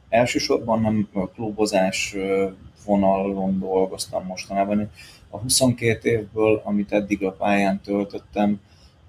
elsősorban 0.09 0.81
nem 0.81 1.09
a 1.13 1.29
klubozás 1.29 2.17
vonalon 2.85 3.59
dolgoztam 3.59 4.25
mostanában. 4.27 4.91
A 5.31 5.39
22 5.39 6.09
évből, 6.09 6.63
amit 6.65 6.93
eddig 6.93 7.25
a 7.25 7.33
pályán 7.33 7.81
töltöttem, 7.81 8.61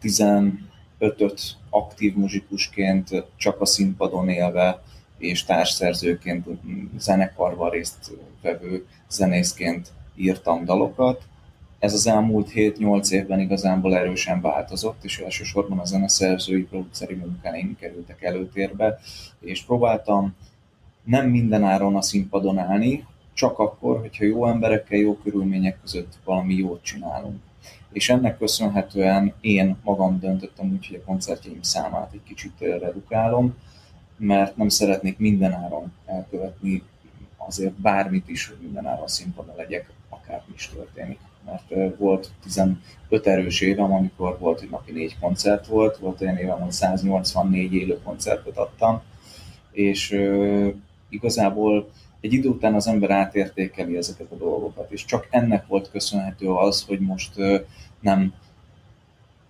15-öt 0.02 1.42
aktív 1.70 2.16
muzsikusként 2.16 3.26
csak 3.36 3.62
a 3.62 3.66
színpadon 3.66 4.30
élve 4.30 4.84
és 5.18 5.44
társszerzőként, 5.44 6.48
zenekarban 6.98 7.70
részt 7.70 8.12
vevő 8.42 8.86
zenészként 9.10 9.92
írtam 10.20 10.66
dalokat. 10.66 11.24
Ez 11.80 11.94
az 11.94 12.08
elmúlt 12.08 12.52
7-8 12.54 13.12
évben 13.12 13.40
igazából 13.40 13.96
erősen 13.96 14.42
változott, 14.42 15.04
és 15.04 15.20
elsősorban 15.20 15.80
a 15.80 15.86
zeneszerzői, 15.86 16.64
produceri 16.64 17.16
munkáim 17.16 17.76
kerültek 17.80 18.22
előtérbe, 18.22 19.00
és 19.40 19.64
próbáltam 19.64 20.36
nem 21.04 21.30
minden 21.30 21.64
áron 21.64 21.96
a 21.96 22.02
színpadon 22.02 22.58
állni, 22.58 23.06
csak 23.34 23.60
akkor, 23.60 24.00
hogyha 24.00 24.26
jó 24.26 24.48
emberekkel, 24.48 24.98
jó 24.98 25.16
körülmények 25.16 25.80
között 25.82 26.14
valami 26.24 26.54
jót 26.54 26.84
csinálunk. 26.84 27.40
És 27.92 28.10
ennek 28.10 28.38
köszönhetően 28.38 29.34
én 29.42 29.78
magam 29.84 30.20
döntöttem 30.20 30.72
úgy, 30.72 30.88
hogy 30.88 30.96
a 30.96 31.06
koncertjeim 31.06 31.62
számát 31.62 32.14
egy 32.14 32.24
kicsit 32.24 32.60
redukálom, 32.60 33.56
mert 34.18 34.58
nem 34.58 34.70
szeretnék 34.70 35.18
minden 35.18 35.54
áron 35.54 35.94
elkövetni 36.06 36.84
azért 37.48 37.74
bármit 37.74 38.30
is, 38.30 38.48
hogy 38.48 38.58
minden 38.62 38.86
áron 38.86 39.08
színpadon 39.08 39.56
legyek 39.56 39.90
akármi 40.10 40.54
is 40.56 40.70
történik. 40.76 41.20
Mert 41.46 41.98
volt 41.98 42.30
15 42.44 42.78
erős 43.24 43.62
évem, 43.62 43.94
amikor 43.94 44.38
volt, 44.40 44.60
hogy 44.60 44.70
napi 44.70 44.92
négy 44.92 45.20
koncert 45.20 45.68
volt, 45.68 45.98
volt 45.98 46.22
olyan 46.22 46.38
évem, 46.38 46.60
hogy 46.60 46.72
184 46.72 47.74
élő 47.74 48.00
koncertet 48.04 48.58
adtam, 48.58 49.02
és 49.72 50.20
igazából 51.10 51.90
egy 52.22 52.34
idő 52.34 52.50
után 52.50 52.74
az 52.74 52.88
ember 52.88 53.12
átértékeli 53.12 53.98
ezeket 53.98 54.32
a 54.32 54.36
dolgokat, 54.36 54.92
és 54.92 55.06
csak 55.06 55.28
ennek 55.30 55.68
volt 55.68 55.92
köszönhető 55.92 56.50
az, 56.50 56.84
hogy 56.88 57.00
most 57.00 57.32
nem 58.00 58.34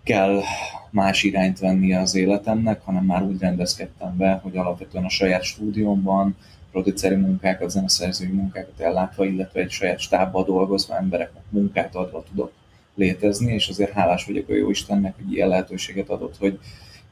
kell 0.04 0.42
más 0.90 1.24
irányt 1.24 1.60
venni 1.60 1.94
az 1.94 2.16
életemnek, 2.16 2.82
hanem 2.82 3.04
már 3.04 3.24
úgy 3.24 3.40
rendezkedtem 3.40 4.18
be, 4.18 4.40
hogy 4.44 4.58
alapvetően 4.58 5.06
a 5.06 5.10
saját 5.10 5.44
stúdiómban, 5.44 6.36
produceri 6.72 7.16
munkákat, 7.16 7.70
zeneszerzői 7.70 8.32
munkákat 8.32 8.80
ellátva, 8.80 9.26
illetve 9.26 9.60
egy 9.60 9.72
saját 9.72 10.00
stábba 10.00 10.44
dolgozva 10.44 10.98
embereknek 10.98 11.44
munkát 11.50 11.96
adva 11.96 12.24
tudok 12.24 12.52
létezni, 12.96 13.54
és 13.54 13.70
azért 13.70 13.92
hálás 13.92 14.26
vagyok 14.26 14.50
a 14.50 14.54
jó 14.54 14.70
Istennek, 14.70 15.16
hogy 15.16 15.34
ilyen 15.34 15.48
lehetőséget 15.48 16.10
adott, 16.10 16.38
hogy 16.38 16.60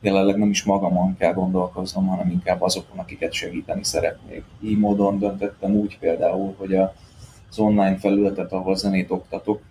jelenleg 0.01 0.37
nem 0.37 0.49
is 0.49 0.63
magamon 0.63 1.17
kell 1.17 1.33
gondolkoznom, 1.33 2.07
hanem 2.07 2.29
inkább 2.29 2.61
azokon, 2.61 2.99
akiket 2.99 3.33
segíteni 3.33 3.83
szeretnék. 3.83 4.43
Így 4.61 4.77
módon 4.77 5.19
döntöttem 5.19 5.71
úgy 5.71 5.97
például, 5.99 6.55
hogy 6.57 6.75
az 6.75 7.59
online 7.59 7.97
felületet, 7.97 8.51
ahol 8.51 8.75
zenét 8.75 9.11
oktatok, 9.11 9.61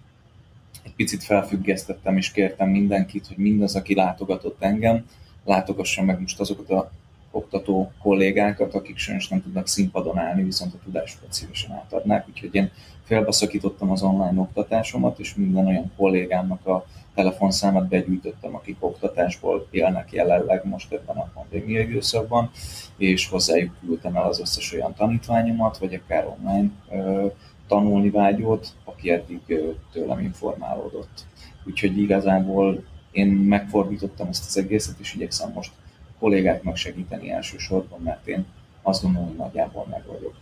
egy 0.84 0.94
picit 0.94 1.24
felfüggesztettem, 1.24 2.16
és 2.16 2.30
kértem 2.30 2.68
mindenkit, 2.68 3.26
hogy 3.26 3.36
mindaz, 3.36 3.76
aki 3.76 3.94
látogatott 3.94 4.62
engem, 4.62 5.06
látogassa 5.44 6.02
meg 6.02 6.20
most 6.20 6.40
azokat 6.40 6.70
a 6.70 6.90
oktató 7.36 7.92
kollégákat, 8.02 8.74
akik 8.74 8.96
sajnos 8.96 9.28
nem 9.28 9.42
tudnak 9.42 9.66
színpadon 9.66 10.18
állni, 10.18 10.42
viszont 10.42 10.74
a 10.74 10.78
tudásukat 10.84 11.32
szívesen 11.32 11.72
átadnák. 11.72 12.28
Úgyhogy 12.28 12.54
én 12.54 12.70
félbeszakítottam 13.04 13.90
az 13.90 14.02
online 14.02 14.40
oktatásomat, 14.40 15.18
és 15.18 15.34
minden 15.34 15.66
olyan 15.66 15.92
kollégámnak 15.96 16.66
a 16.66 16.86
telefonszámát 17.14 17.88
begyűjtöttem, 17.88 18.54
akik 18.54 18.76
oktatásból 18.78 19.66
élnek 19.70 20.12
jelenleg 20.12 20.64
most 20.64 20.92
ebben 20.92 21.16
a 21.16 21.30
pandémia 21.34 21.80
időszakban, 21.80 22.50
és 22.96 23.28
hozzájuk 23.28 23.76
küldtem 23.80 24.16
el 24.16 24.22
az 24.22 24.40
összes 24.40 24.72
olyan 24.72 24.94
tanítványomat, 24.94 25.78
vagy 25.78 25.94
akár 25.94 26.26
online 26.38 26.70
ö, 26.90 27.26
tanulni 27.68 28.10
vágyót, 28.10 28.68
aki 28.84 29.10
eddig 29.10 29.40
ö, 29.46 29.70
tőlem 29.92 30.20
informálódott. 30.20 31.24
Úgyhogy 31.64 31.98
igazából 31.98 32.84
én 33.10 33.26
megfordítottam 33.26 34.28
ezt 34.28 34.46
az 34.46 34.58
egészet, 34.58 34.98
és 34.98 35.14
igyekszem 35.14 35.52
most 35.54 35.72
kollégáknak 36.18 36.76
segíteni 36.76 37.30
elsősorban, 37.30 38.00
mert 38.00 38.26
én 38.26 38.46
azt 38.82 39.02
gondolom, 39.02 39.28
hogy 39.28 39.36
nagyjából 39.36 39.86
meg 39.90 40.06
vagyok. 40.06 40.34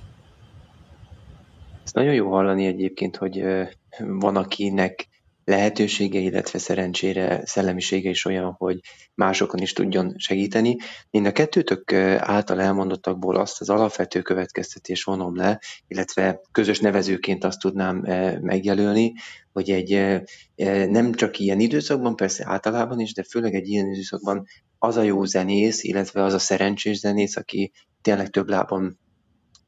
Ez 1.84 1.92
nagyon 1.92 2.14
jó 2.14 2.30
hallani 2.30 2.66
egyébként, 2.66 3.16
hogy 3.16 3.44
van, 3.98 4.36
akinek 4.36 5.08
lehetősége, 5.44 6.18
illetve 6.18 6.58
szerencsére 6.58 7.40
szellemisége 7.46 8.10
is 8.10 8.24
olyan, 8.24 8.54
hogy 8.58 8.80
másokon 9.14 9.60
is 9.60 9.72
tudjon 9.72 10.14
segíteni. 10.16 10.76
Én 11.10 11.26
a 11.26 11.32
kettőtök 11.32 11.92
által 12.18 12.60
elmondottakból 12.60 13.36
azt 13.36 13.60
az 13.60 13.70
alapvető 13.70 14.22
következtetés 14.22 15.04
vonom 15.04 15.36
le, 15.36 15.60
illetve 15.86 16.40
közös 16.52 16.80
nevezőként 16.80 17.44
azt 17.44 17.60
tudnám 17.60 17.96
megjelölni, 18.40 19.12
hogy 19.52 19.70
egy 19.70 20.20
nem 20.90 21.12
csak 21.12 21.38
ilyen 21.38 21.60
időszakban, 21.60 22.16
persze 22.16 22.44
általában 22.46 23.00
is, 23.00 23.14
de 23.14 23.22
főleg 23.22 23.54
egy 23.54 23.68
ilyen 23.68 23.92
időszakban 23.92 24.46
az 24.84 24.96
a 24.96 25.02
jó 25.02 25.24
zenész, 25.24 25.82
illetve 25.82 26.22
az 26.22 26.32
a 26.32 26.38
szerencsés 26.38 26.98
zenész, 26.98 27.36
aki 27.36 27.72
tényleg 28.02 28.30
több 28.30 28.48
lábon 28.48 28.98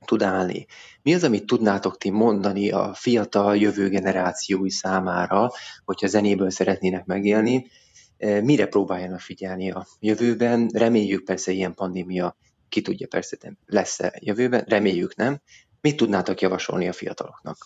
tud 0.04 0.22
állni. 0.22 0.66
Mi 1.02 1.14
az, 1.14 1.24
amit 1.24 1.46
tudnátok 1.46 1.98
ti 1.98 2.10
mondani 2.10 2.70
a 2.70 2.94
fiatal 2.94 3.56
jövő 3.56 3.88
generációi 3.88 4.70
számára, 4.70 5.50
hogyha 5.84 6.06
zenéből 6.06 6.50
szeretnének 6.50 7.04
megélni, 7.04 7.66
e, 8.18 8.40
mire 8.40 8.66
próbáljanak 8.66 9.20
figyelni 9.20 9.70
a 9.70 9.86
jövőben? 10.00 10.68
Reméljük 10.72 11.24
persze 11.24 11.52
ilyen 11.52 11.74
pandémia, 11.74 12.36
ki 12.68 12.80
tudja 12.80 13.06
persze 13.06 13.36
lesz-e 13.66 14.18
jövőben, 14.20 14.64
reméljük 14.68 15.16
nem. 15.16 15.40
Mit 15.80 15.96
tudnátok 15.96 16.40
javasolni 16.40 16.88
a 16.88 16.92
fiataloknak? 16.92 17.56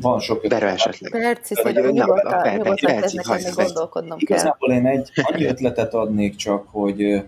Van 0.00 0.20
sok 0.20 0.44
ötlet. 0.44 0.62
esetleg. 0.62 1.10
Perci, 1.10 1.54
szerintem 1.54 1.90
nyugodtan, 1.90 2.56
nyugodtan 2.56 3.54
gondolkodnom 3.54 4.18
kell. 4.18 4.38
Igazából 4.38 4.72
én 4.72 4.86
egy 4.86 5.10
annyi 5.14 5.44
ötletet 5.44 5.94
adnék 5.94 6.36
csak, 6.36 6.68
hogy 6.68 7.22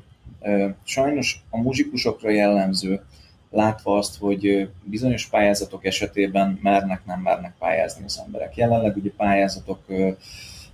Sajnos 0.85 1.43
a 1.51 1.57
muzsikusokra 1.57 2.31
jellemző, 2.31 3.03
látva 3.51 3.97
azt, 3.97 4.19
hogy 4.19 4.69
bizonyos 4.85 5.27
pályázatok 5.27 5.85
esetében 5.85 6.59
mernek, 6.63 7.05
nem 7.05 7.21
mernek 7.21 7.55
pályázni 7.59 8.05
az 8.05 8.23
emberek. 8.25 8.57
Jelenleg 8.57 8.97
ugye 8.97 9.11
pályázatok 9.17 9.79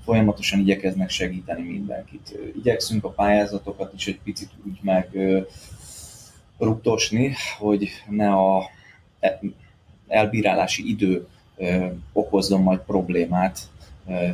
folyamatosan 0.05 0.59
igyekeznek 0.59 1.11
segíteni 1.11 1.63
mindenkit. 1.63 2.39
Igyekszünk 2.57 3.05
a 3.05 3.11
pályázatokat 3.11 3.93
is 3.95 4.07
egy 4.07 4.21
picit 4.25 4.51
úgy 4.67 4.79
meg 4.83 5.19
rutosni, 6.59 7.35
hogy 7.59 7.89
ne 8.09 8.33
a 8.33 8.71
e, 9.21 9.41
elbírálási 10.09 10.89
idő 10.89 11.27
okozzon 12.13 12.63
majd 12.63 12.79
problémát 12.79 13.59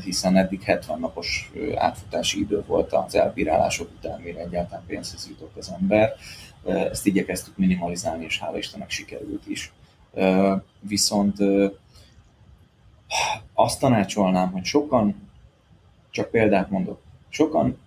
hiszen 0.04 0.36
eddig 0.36 0.62
70 0.62 0.98
napos 0.98 1.52
átfutási 1.74 2.40
idő 2.40 2.64
volt 2.66 2.92
az 2.92 3.14
elbírálások 3.14 3.90
után, 3.96 4.20
mire 4.20 4.40
egyáltalán 4.40 4.84
pénzhez 4.86 5.28
jutott 5.28 5.56
az 5.56 5.72
ember. 5.80 6.12
Ezt 6.64 7.06
igyekeztük 7.06 7.56
minimalizálni, 7.56 8.24
és 8.24 8.38
hála 8.38 8.58
Istennek 8.58 8.90
sikerült 8.90 9.46
is. 9.46 9.72
Viszont 10.80 11.36
azt 13.52 13.80
tanácsolnám, 13.80 14.52
hogy 14.52 14.64
sokan, 14.64 15.30
csak 16.10 16.30
példát 16.30 16.70
mondok, 16.70 17.00
sokan 17.28 17.78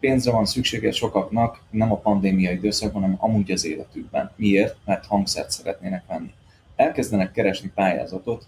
pénzre 0.00 0.32
van 0.32 0.44
szüksége 0.44 0.92
sokaknak, 0.92 1.60
nem 1.70 1.92
a 1.92 1.96
pandémia 1.96 2.50
időszakban, 2.50 3.02
hanem 3.02 3.16
amúgy 3.20 3.50
az 3.50 3.64
életükben. 3.64 4.32
Miért? 4.36 4.76
Mert 4.84 5.06
hangszert 5.06 5.50
szeretnének 5.50 6.04
venni. 6.06 6.32
Elkezdenek 6.76 7.32
keresni 7.32 7.72
pályázatot, 7.74 8.46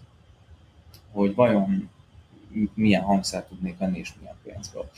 hogy 1.15 1.35
vajon 1.35 1.89
milyen 2.73 3.01
hangszert 3.01 3.47
tudnék 3.47 3.77
venni, 3.77 3.99
és 3.99 4.13
milyen 4.19 4.35
pénzből. 4.43 4.89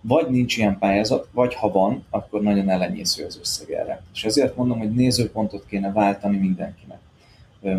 Vagy 0.00 0.30
nincs 0.30 0.56
ilyen 0.56 0.78
pályázat, 0.78 1.28
vagy 1.32 1.54
ha 1.54 1.70
van, 1.70 2.04
akkor 2.10 2.42
nagyon 2.42 2.68
elenyésző 2.68 3.24
az 3.24 3.38
összeg 3.38 3.70
erre. 3.70 4.02
És 4.12 4.24
ezért 4.24 4.56
mondom, 4.56 4.78
hogy 4.78 4.94
nézőpontot 4.94 5.66
kéne 5.66 5.92
váltani 5.92 6.36
mindenkinek. 6.36 6.98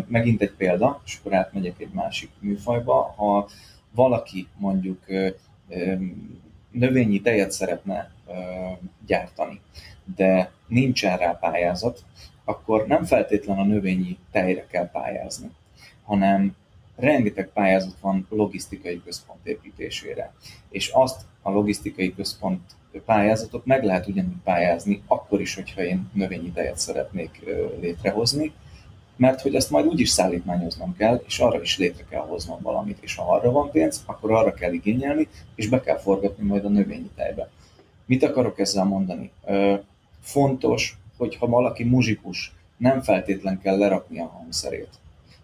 Megint 0.06 0.40
egy 0.42 0.52
példa, 0.52 1.00
és 1.04 1.18
akkor 1.18 1.34
átmegyek 1.34 1.80
egy 1.80 1.92
másik 1.92 2.30
műfajba. 2.38 3.14
Ha 3.16 3.48
valaki 3.90 4.48
mondjuk 4.58 5.04
növényi 6.70 7.20
tejet 7.20 7.50
szeretne 7.50 8.10
gyártani, 9.06 9.60
de 10.16 10.50
nincsen 10.66 11.16
rá 11.16 11.32
pályázat, 11.32 12.04
akkor 12.44 12.86
nem 12.86 13.04
feltétlen 13.04 13.58
a 13.58 13.64
növényi 13.64 14.18
tejre 14.30 14.66
kell 14.66 14.90
pályázni, 14.90 15.50
hanem 16.04 16.56
rengeteg 16.96 17.48
pályázat 17.52 17.96
van 18.00 18.26
logisztikai 18.30 19.02
központ 19.04 19.46
építésére. 19.46 20.34
És 20.70 20.88
azt 20.88 21.20
a 21.42 21.50
logisztikai 21.50 22.14
központ 22.14 22.60
pályázatot 23.04 23.66
meg 23.66 23.84
lehet 23.84 24.06
ugyanúgy 24.06 24.42
pályázni, 24.44 25.02
akkor 25.06 25.40
is, 25.40 25.54
hogyha 25.54 25.82
én 25.82 26.10
növényi 26.12 26.50
tejet 26.50 26.78
szeretnék 26.78 27.44
létrehozni, 27.80 28.52
mert 29.16 29.40
hogy 29.40 29.54
ezt 29.54 29.70
majd 29.70 29.86
úgyis 29.86 30.08
szállítmányoznom 30.08 30.96
kell, 30.96 31.22
és 31.26 31.38
arra 31.38 31.60
is 31.60 31.78
létre 31.78 32.04
kell 32.08 32.20
hoznom 32.20 32.62
valamit, 32.62 32.98
és 33.00 33.14
ha 33.14 33.32
arra 33.32 33.50
van 33.50 33.70
pénz, 33.70 34.02
akkor 34.06 34.32
arra 34.32 34.54
kell 34.54 34.72
igényelni, 34.72 35.28
és 35.54 35.68
be 35.68 35.80
kell 35.80 35.98
forgatni 35.98 36.46
majd 36.46 36.64
a 36.64 36.68
növényi 36.68 37.10
tejbe. 37.14 37.50
Mit 38.06 38.22
akarok 38.22 38.58
ezzel 38.58 38.84
mondani? 38.84 39.30
Fontos, 40.20 40.98
hogy 41.16 41.36
ha 41.36 41.46
valaki 41.46 41.84
muzsikus, 41.84 42.52
nem 42.76 43.02
feltétlen 43.02 43.60
kell 43.60 43.78
lerakni 43.78 44.20
a 44.20 44.26
hangszerét 44.26 44.88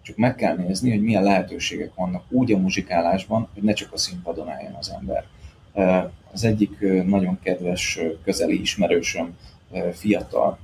csak 0.03 0.17
meg 0.17 0.35
kell 0.35 0.57
nézni, 0.57 0.91
hogy 0.91 1.03
milyen 1.03 1.23
lehetőségek 1.23 1.95
vannak 1.95 2.25
úgy 2.29 2.53
a 2.53 2.59
muzsikálásban, 2.59 3.49
hogy 3.55 3.63
ne 3.63 3.73
csak 3.73 3.93
a 3.93 3.97
színpadon 3.97 4.49
álljon 4.49 4.75
az 4.75 4.93
ember. 5.01 5.25
Az 6.33 6.45
egyik 6.45 6.81
nagyon 7.07 7.39
kedves 7.43 7.99
közeli 8.25 8.61
ismerősöm, 8.61 9.37
fiatal, 9.93 10.59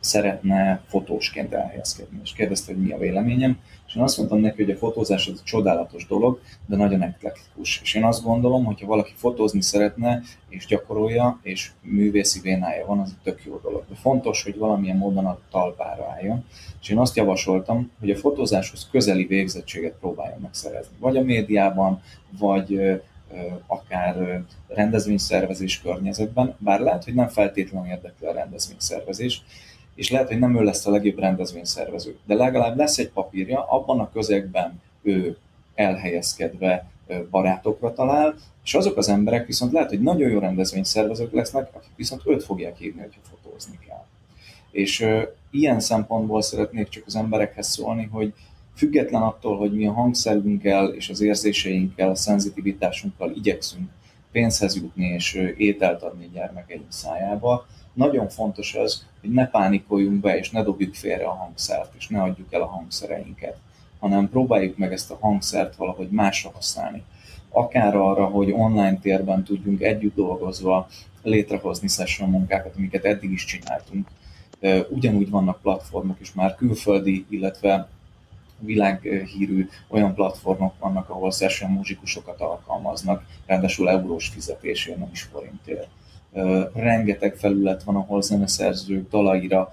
szeretne 0.00 0.82
fotósként 0.86 1.52
elhelyezkedni, 1.52 2.20
és 2.22 2.32
kérdezte, 2.32 2.72
hogy 2.72 2.82
mi 2.82 2.92
a 2.92 2.98
véleményem, 2.98 3.58
és 3.86 3.96
én 3.96 4.02
azt 4.02 4.16
mondtam 4.16 4.40
neki, 4.40 4.62
hogy 4.62 4.72
a 4.72 4.78
fotózás 4.78 5.26
az 5.26 5.32
egy 5.32 5.42
csodálatos 5.44 6.06
dolog, 6.06 6.40
de 6.66 6.76
nagyon 6.76 7.02
eklektikus. 7.02 7.80
És 7.82 7.94
én 7.94 8.04
azt 8.04 8.22
gondolom, 8.22 8.64
hogy 8.64 8.80
ha 8.80 8.86
valaki 8.86 9.12
fotózni 9.16 9.62
szeretne, 9.62 10.22
és 10.48 10.66
gyakorolja, 10.66 11.38
és 11.42 11.70
művészi 11.82 12.40
vénája 12.40 12.86
van, 12.86 12.98
az 12.98 13.10
egy 13.10 13.22
tök 13.22 13.44
jó 13.44 13.60
dolog. 13.62 13.84
De 13.88 13.94
fontos, 13.94 14.42
hogy 14.42 14.58
valamilyen 14.58 14.96
módon 14.96 15.26
a 15.26 15.38
talpára 15.50 16.10
álljon. 16.10 16.44
És 16.80 16.88
én 16.88 16.98
azt 16.98 17.16
javasoltam, 17.16 17.90
hogy 18.00 18.10
a 18.10 18.16
fotózáshoz 18.16 18.88
közeli 18.90 19.24
végzettséget 19.24 19.96
próbáljon 20.00 20.40
megszerezni. 20.40 20.96
Vagy 20.98 21.16
a 21.16 21.22
médiában, 21.22 22.02
vagy 22.38 23.00
akár 23.66 24.42
rendezvényszervezés 24.68 25.80
környezetben, 25.80 26.54
bár 26.58 26.80
lehet, 26.80 27.04
hogy 27.04 27.14
nem 27.14 27.28
feltétlenül 27.28 27.88
érdekli 27.88 28.26
a 28.26 28.32
rendezvényszervezés, 28.32 29.42
és 29.94 30.10
lehet, 30.10 30.28
hogy 30.28 30.38
nem 30.38 30.58
ő 30.58 30.62
lesz 30.62 30.86
a 30.86 30.90
legjobb 30.90 31.18
rendezvényszervező, 31.18 32.16
de 32.26 32.34
legalább 32.34 32.76
lesz 32.76 32.98
egy 32.98 33.10
papírja, 33.10 33.66
abban 33.68 34.00
a 34.00 34.10
közegben 34.10 34.80
ő 35.02 35.36
elhelyezkedve 35.74 36.90
barátokra 37.30 37.92
talál, 37.92 38.34
és 38.64 38.74
azok 38.74 38.96
az 38.96 39.08
emberek 39.08 39.46
viszont 39.46 39.72
lehet, 39.72 39.88
hogy 39.88 40.00
nagyon 40.00 40.30
jó 40.30 40.38
rendezvényszervezők 40.38 41.32
lesznek, 41.32 41.68
akik 41.72 41.90
viszont 41.96 42.22
őt 42.26 42.44
fogják 42.44 42.76
hívni, 42.76 43.00
hogyha 43.00 43.20
fotózni 43.30 43.78
kell. 43.86 44.04
És 44.70 45.06
ilyen 45.50 45.80
szempontból 45.80 46.42
szeretnék 46.42 46.88
csak 46.88 47.02
az 47.06 47.16
emberekhez 47.16 47.66
szólni, 47.66 48.08
hogy 48.12 48.34
független 48.74 49.22
attól, 49.22 49.56
hogy 49.56 49.72
mi 49.72 49.86
a 49.86 49.92
hangszerünkkel 49.92 50.88
és 50.88 51.08
az 51.08 51.20
érzéseinkkel, 51.20 52.10
a 52.10 52.14
szenzitivitásunkkal 52.14 53.32
igyekszünk 53.34 53.88
pénzhez 54.32 54.76
jutni 54.76 55.06
és 55.06 55.34
ételt 55.56 56.02
adni 56.02 56.30
gyermekeink 56.32 56.84
szájába, 56.88 57.66
nagyon 57.92 58.28
fontos 58.28 58.74
az, 58.74 59.06
hogy 59.20 59.30
ne 59.30 59.46
pánikoljunk 59.46 60.20
be, 60.20 60.38
és 60.38 60.50
ne 60.50 60.62
dobjuk 60.62 60.94
félre 60.94 61.24
a 61.24 61.34
hangszert, 61.34 61.94
és 61.98 62.08
ne 62.08 62.22
adjuk 62.22 62.52
el 62.52 62.62
a 62.62 62.66
hangszereinket, 62.66 63.56
hanem 63.98 64.28
próbáljuk 64.28 64.76
meg 64.76 64.92
ezt 64.92 65.10
a 65.10 65.18
hangszert 65.20 65.76
valahogy 65.76 66.08
másra 66.08 66.50
használni. 66.54 67.02
Akár 67.48 67.96
arra, 67.96 68.24
hogy 68.24 68.50
online 68.50 68.98
térben 68.98 69.44
tudjunk 69.44 69.80
együtt 69.82 70.14
dolgozva 70.14 70.88
létrehozni 71.22 71.88
session 71.88 72.30
munkákat, 72.30 72.74
amiket 72.76 73.04
eddig 73.04 73.30
is 73.30 73.44
csináltunk. 73.44 74.08
Ugyanúgy 74.88 75.30
vannak 75.30 75.60
platformok 75.60 76.20
is 76.20 76.32
már 76.32 76.54
külföldi, 76.54 77.26
illetve 77.28 77.88
világhírű 78.58 79.68
olyan 79.88 80.14
platformok 80.14 80.74
vannak, 80.78 81.08
ahol 81.10 81.30
session 81.30 81.70
muzsikusokat 81.70 82.40
alkalmaznak, 82.40 83.24
ráadásul 83.46 83.90
eurós 83.90 84.28
fizetésért, 84.28 84.98
nem 84.98 85.08
is 85.12 85.22
forintért 85.22 85.88
rengeteg 86.74 87.34
felület 87.34 87.82
van, 87.82 87.96
ahol 87.96 88.22
zeneszerzők 88.22 89.10
dalaira 89.10 89.72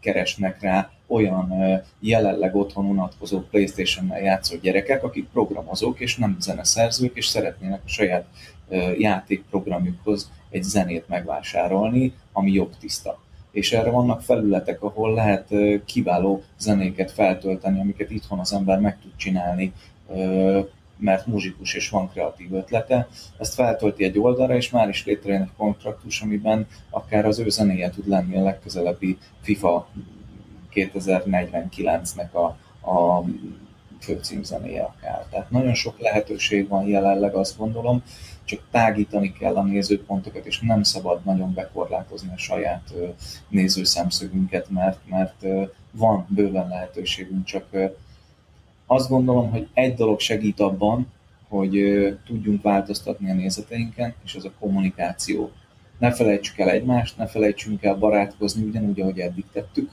keresnek 0.00 0.60
rá 0.60 0.90
olyan 1.06 1.52
jelenleg 2.00 2.56
otthon 2.56 2.84
unatkozó 2.84 3.40
Playstation-nel 3.40 4.20
játszó 4.20 4.56
gyerekek, 4.62 5.02
akik 5.04 5.28
programozók 5.32 6.00
és 6.00 6.16
nem 6.16 6.36
zeneszerzők, 6.40 7.16
és 7.16 7.26
szeretnének 7.26 7.80
a 7.84 7.88
saját 7.88 8.26
játékprogramjukhoz 8.98 10.30
egy 10.50 10.62
zenét 10.62 11.08
megvásárolni, 11.08 12.14
ami 12.32 12.52
jobb 12.52 12.76
tiszta. 12.80 13.18
És 13.50 13.72
erre 13.72 13.90
vannak 13.90 14.22
felületek, 14.22 14.82
ahol 14.82 15.14
lehet 15.14 15.48
kiváló 15.84 16.42
zenéket 16.58 17.10
feltölteni, 17.10 17.80
amiket 17.80 18.10
itthon 18.10 18.38
az 18.38 18.52
ember 18.52 18.78
meg 18.78 18.98
tud 19.02 19.12
csinálni 19.16 19.72
mert 20.96 21.26
muzsikus 21.26 21.74
és 21.74 21.88
van 21.88 22.10
kreatív 22.10 22.52
ötlete, 22.52 23.08
ezt 23.38 23.54
feltölti 23.54 24.04
egy 24.04 24.18
oldalra, 24.18 24.56
és 24.56 24.70
már 24.70 24.88
is 24.88 25.04
létrejön 25.04 25.42
egy 25.42 25.50
kontraktus, 25.56 26.20
amiben 26.20 26.66
akár 26.90 27.26
az 27.26 27.38
ő 27.38 27.48
zenéje 27.48 27.90
tud 27.90 28.08
lenni 28.08 28.36
a 28.36 28.42
legközelebbi 28.42 29.18
FIFA 29.40 29.88
2049-nek 30.74 32.30
a, 32.32 32.44
a 32.90 33.24
főcímzenéje 34.00 34.82
akár. 34.82 35.26
Tehát 35.30 35.50
nagyon 35.50 35.74
sok 35.74 35.98
lehetőség 35.98 36.68
van 36.68 36.86
jelenleg, 36.86 37.34
azt 37.34 37.58
gondolom, 37.58 38.02
csak 38.44 38.60
tágítani 38.70 39.32
kell 39.32 39.56
a 39.56 39.62
nézőpontokat, 39.62 40.46
és 40.46 40.60
nem 40.60 40.82
szabad 40.82 41.24
nagyon 41.24 41.54
bekorlátozni 41.54 42.30
a 42.34 42.38
saját 42.38 42.92
nézőszemszögünket, 43.48 44.70
mert, 44.70 44.98
mert 45.08 45.44
van 45.90 46.26
bőven 46.28 46.68
lehetőségünk, 46.68 47.44
csak 47.44 47.64
azt 48.86 49.08
gondolom, 49.08 49.50
hogy 49.50 49.68
egy 49.74 49.94
dolog 49.94 50.20
segít 50.20 50.60
abban, 50.60 51.12
hogy 51.48 51.78
tudjunk 52.26 52.62
változtatni 52.62 53.30
a 53.30 53.34
nézeteinken, 53.34 54.14
és 54.24 54.34
az 54.34 54.44
a 54.44 54.52
kommunikáció. 54.58 55.50
Ne 55.98 56.12
felejtsük 56.12 56.58
el 56.58 56.70
egymást, 56.70 57.16
ne 57.16 57.26
felejtsünk 57.26 57.82
el 57.82 57.94
barátkozni 57.94 58.64
ugyanúgy, 58.64 59.00
ahogy 59.00 59.18
eddig 59.18 59.44
tettük, 59.52 59.90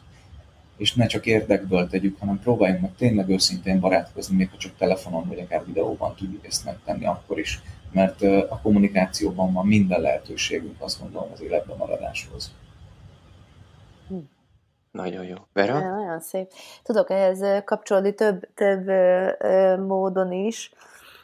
és 0.77 0.93
ne 0.93 1.05
csak 1.05 1.25
érdekből 1.25 1.87
tegyük, 1.87 2.19
hanem 2.19 2.39
próbáljunk 2.39 2.81
meg 2.81 2.95
tényleg 2.95 3.29
őszintén 3.29 3.79
barátkozni, 3.79 4.35
még 4.35 4.49
ha 4.49 4.57
csak 4.57 4.77
telefonon 4.77 5.27
vagy 5.27 5.39
akár 5.39 5.65
videóban 5.65 6.15
tudjuk 6.15 6.45
ezt 6.45 6.65
megtenni 6.65 7.05
akkor 7.05 7.39
is, 7.39 7.61
mert 7.91 8.21
a 8.21 8.59
kommunikációban 8.61 9.53
van 9.53 9.65
minden 9.65 10.01
lehetőségünk, 10.01 10.75
azt 10.79 11.01
gondolom, 11.01 11.29
az 11.33 11.41
életben 11.41 11.77
maradáshoz. 11.77 12.51
Hm. 14.07 14.17
Nagyon 14.91 15.25
jó. 15.25 15.35
Vera? 15.53 15.95
Nagyon 15.95 16.19
szép. 16.19 16.51
Tudok 16.83 17.09
ehhez 17.09 17.63
kapcsolódni 17.65 18.13
több, 18.13 18.53
több 18.53 18.87
módon 19.79 20.31
is. 20.31 20.71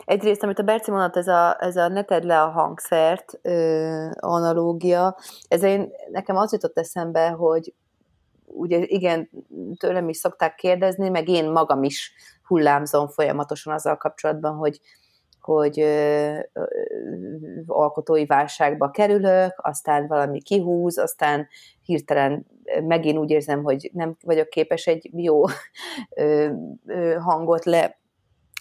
Egyrészt, 0.07 0.43
amit 0.43 0.59
a 0.59 0.63
Berci 0.63 0.91
mondott, 0.91 1.15
ez 1.15 1.27
a, 1.27 1.57
ez 1.59 1.75
a 1.75 1.87
ne 1.87 2.03
tedd 2.03 2.25
le 2.25 2.41
a 2.41 2.49
hangszert 2.49 3.39
ö, 3.41 4.09
analógia, 4.19 5.17
ez 5.47 5.63
én, 5.63 5.91
nekem 6.11 6.37
az 6.37 6.51
jutott 6.51 6.77
eszembe, 6.77 7.29
hogy 7.29 7.73
ugye 8.45 8.77
igen, 8.79 9.29
tőlem 9.79 10.09
is 10.09 10.17
szokták 10.17 10.55
kérdezni, 10.55 11.09
meg 11.09 11.27
én 11.27 11.49
magam 11.49 11.83
is 11.83 12.13
hullámzom 12.43 13.07
folyamatosan 13.07 13.73
azzal 13.73 13.97
kapcsolatban, 13.97 14.55
hogy, 14.55 14.79
hogy 15.41 15.79
ö, 15.79 16.39
ö, 16.53 16.63
alkotói 17.65 18.25
válságba 18.25 18.91
kerülök, 18.91 19.53
aztán 19.57 20.07
valami 20.07 20.41
kihúz, 20.41 20.97
aztán 20.97 21.47
hirtelen 21.81 22.45
megint 22.87 23.17
úgy 23.17 23.29
érzem, 23.29 23.63
hogy 23.63 23.89
nem 23.93 24.17
vagyok 24.23 24.49
képes 24.49 24.87
egy 24.87 25.09
jó 25.13 25.43
ö, 26.09 26.49
ö, 26.85 27.15
hangot 27.19 27.65
le 27.65 27.99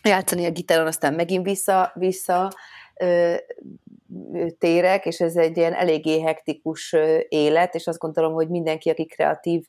játszani 0.03 0.45
a 0.45 0.51
gitáron, 0.51 0.87
aztán 0.87 1.14
megint 1.14 1.45
vissza, 1.45 1.92
vissza 1.95 2.53
ö, 3.01 3.35
térek, 4.59 5.07
és 5.07 5.21
ez 5.21 5.37
egy 5.37 5.57
ilyen 5.57 5.73
eléggé 5.73 6.21
hektikus 6.21 6.95
élet, 7.29 7.75
és 7.75 7.87
azt 7.87 7.99
gondolom, 7.99 8.33
hogy 8.33 8.49
mindenki, 8.49 8.90
aki 8.90 9.07
kreatív 9.07 9.64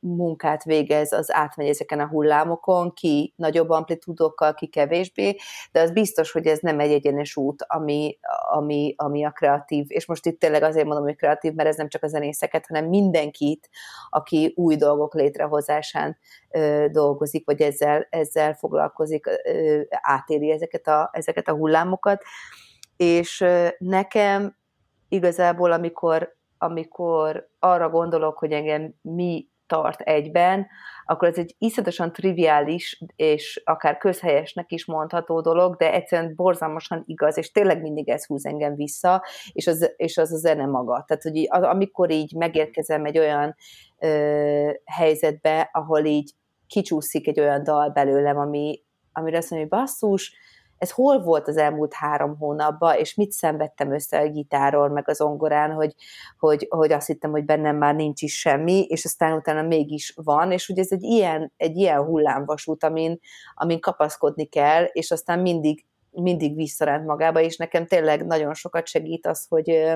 munkát 0.00 0.64
végez, 0.64 1.12
az 1.12 1.32
átmegy 1.32 1.68
ezeken 1.68 2.00
a 2.00 2.06
hullámokon, 2.06 2.92
ki 2.92 3.32
nagyobb 3.36 3.70
amplitúdokkal, 3.70 4.54
ki 4.54 4.66
kevésbé, 4.66 5.36
de 5.72 5.80
az 5.80 5.90
biztos, 5.90 6.32
hogy 6.32 6.46
ez 6.46 6.58
nem 6.58 6.80
egy 6.80 6.92
egyenes 6.92 7.36
út, 7.36 7.64
ami, 7.68 8.18
ami, 8.50 8.94
ami 8.96 9.24
a 9.24 9.30
kreatív, 9.30 9.84
és 9.88 10.06
most 10.06 10.26
itt 10.26 10.40
tényleg 10.40 10.62
azért 10.62 10.86
mondom, 10.86 11.04
hogy 11.04 11.16
kreatív, 11.16 11.52
mert 11.52 11.68
ez 11.68 11.76
nem 11.76 11.88
csak 11.88 12.02
a 12.02 12.06
zenészeket, 12.06 12.66
hanem 12.66 12.88
mindenkit, 12.88 13.68
aki 14.10 14.52
új 14.56 14.76
dolgok 14.76 15.14
létrehozásán 15.14 16.18
ö, 16.50 16.86
dolgozik, 16.90 17.46
vagy 17.46 17.60
ezzel, 17.60 18.06
ezzel 18.10 18.54
foglalkozik, 18.54 19.26
ö, 19.26 19.80
átéri 19.90 20.50
ezeket 20.50 20.86
a, 20.86 21.10
ezeket 21.12 21.48
a 21.48 21.54
hullámokat, 21.54 22.22
és 22.96 23.40
ö, 23.40 23.68
nekem 23.78 24.56
igazából, 25.08 25.72
amikor 25.72 26.36
amikor 26.58 27.48
arra 27.58 27.88
gondolok, 27.90 28.38
hogy 28.38 28.52
engem 28.52 28.94
mi 29.00 29.48
tart 29.66 30.00
egyben, 30.00 30.66
akkor 31.04 31.28
ez 31.28 31.38
egy 31.38 31.54
iszonyatosan 31.58 32.12
triviális 32.12 33.02
és 33.16 33.62
akár 33.64 33.96
közhelyesnek 33.96 34.72
is 34.72 34.86
mondható 34.86 35.40
dolog, 35.40 35.76
de 35.76 35.92
egyszerűen 35.92 36.32
borzalmasan 36.36 37.02
igaz, 37.06 37.38
és 37.38 37.50
tényleg 37.50 37.80
mindig 37.80 38.08
ez 38.08 38.26
húz 38.26 38.46
engem 38.46 38.74
vissza, 38.74 39.24
és 39.52 39.66
az, 39.66 39.92
és 39.96 40.16
az 40.16 40.32
a 40.32 40.36
zene 40.36 40.66
maga. 40.66 41.04
Tehát, 41.06 41.22
hogy 41.22 41.46
az, 41.48 41.62
amikor 41.62 42.10
így 42.10 42.34
megérkezem 42.34 43.04
egy 43.04 43.18
olyan 43.18 43.56
ö, 43.98 44.70
helyzetbe, 44.84 45.70
ahol 45.72 46.04
így 46.04 46.32
kicsúszik 46.66 47.28
egy 47.28 47.40
olyan 47.40 47.62
dal 47.62 47.88
belőlem, 47.88 48.38
ami, 48.38 48.82
amire 49.12 49.36
azt 49.36 49.50
mondja, 49.50 49.68
hogy 49.68 49.78
basszus, 49.78 50.36
ez 50.78 50.90
hol 50.90 51.22
volt 51.22 51.48
az 51.48 51.56
elmúlt 51.56 51.92
három 51.92 52.36
hónapban, 52.38 52.96
és 52.96 53.14
mit 53.14 53.32
szenvedtem 53.32 53.92
össze 53.92 54.18
a 54.18 54.28
gitáron, 54.28 54.90
meg 54.90 55.08
az 55.08 55.20
ongorán, 55.20 55.70
hogy, 55.72 55.94
hogy, 56.38 56.66
hogy 56.70 56.92
azt 56.92 57.06
hittem, 57.06 57.30
hogy 57.30 57.44
bennem 57.44 57.76
már 57.76 57.94
nincs 57.94 58.22
is 58.22 58.38
semmi, 58.38 58.86
és 58.88 59.04
aztán 59.04 59.36
utána 59.36 59.62
mégis 59.62 60.12
van, 60.16 60.52
és 60.52 60.66
hogy 60.66 60.78
ez 60.78 60.92
egy 60.92 61.02
ilyen, 61.02 61.52
egy 61.56 61.76
ilyen 61.76 62.02
hullámvasút, 62.02 62.84
amin, 62.84 63.20
amin 63.54 63.80
kapaszkodni 63.80 64.44
kell, 64.44 64.84
és 64.84 65.10
aztán 65.10 65.38
mindig, 65.38 65.84
mindig 66.10 66.56
visszarend 66.56 67.04
magába, 67.04 67.40
és 67.40 67.56
nekem 67.56 67.86
tényleg 67.86 68.26
nagyon 68.26 68.54
sokat 68.54 68.86
segít 68.86 69.26
az, 69.26 69.46
hogy, 69.48 69.94